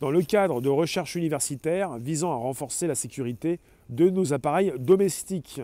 dans 0.00 0.10
le 0.10 0.22
cadre 0.22 0.60
de 0.60 0.68
recherche 0.68 1.14
universitaire 1.14 1.98
visant 1.98 2.32
à 2.32 2.36
renforcer 2.36 2.86
la 2.86 2.94
sécurité 2.94 3.60
de 3.88 4.10
nos 4.10 4.32
appareils 4.32 4.72
domestiques. 4.78 5.60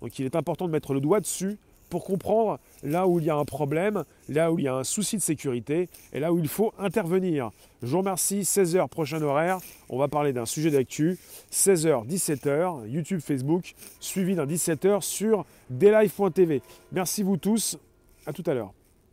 Donc 0.00 0.18
il 0.18 0.24
est 0.24 0.36
important 0.36 0.66
de 0.66 0.72
mettre 0.72 0.94
le 0.94 1.00
doigt 1.00 1.20
dessus 1.20 1.58
pour 1.94 2.02
comprendre 2.02 2.58
là 2.82 3.06
où 3.06 3.20
il 3.20 3.26
y 3.26 3.30
a 3.30 3.36
un 3.36 3.44
problème, 3.44 4.02
là 4.28 4.50
où 4.50 4.58
il 4.58 4.64
y 4.64 4.68
a 4.68 4.74
un 4.74 4.82
souci 4.82 5.16
de 5.16 5.22
sécurité 5.22 5.88
et 6.12 6.18
là 6.18 6.32
où 6.32 6.40
il 6.40 6.48
faut 6.48 6.72
intervenir. 6.76 7.52
Je 7.84 7.92
vous 7.92 7.98
remercie, 7.98 8.40
16h 8.40 8.88
prochain 8.88 9.22
horaire, 9.22 9.60
on 9.88 9.96
va 9.96 10.08
parler 10.08 10.32
d'un 10.32 10.44
sujet 10.44 10.72
d'actu, 10.72 11.16
16h, 11.52 12.04
17h, 12.08 12.88
YouTube, 12.88 13.20
Facebook, 13.20 13.76
suivi 14.00 14.34
d'un 14.34 14.44
17h 14.44 15.02
sur 15.02 15.44
dlive.tv. 15.70 16.62
Merci 16.90 17.22
vous 17.22 17.36
tous, 17.36 17.78
à 18.26 18.32
tout 18.32 18.42
à 18.44 18.54
l'heure. 18.54 18.72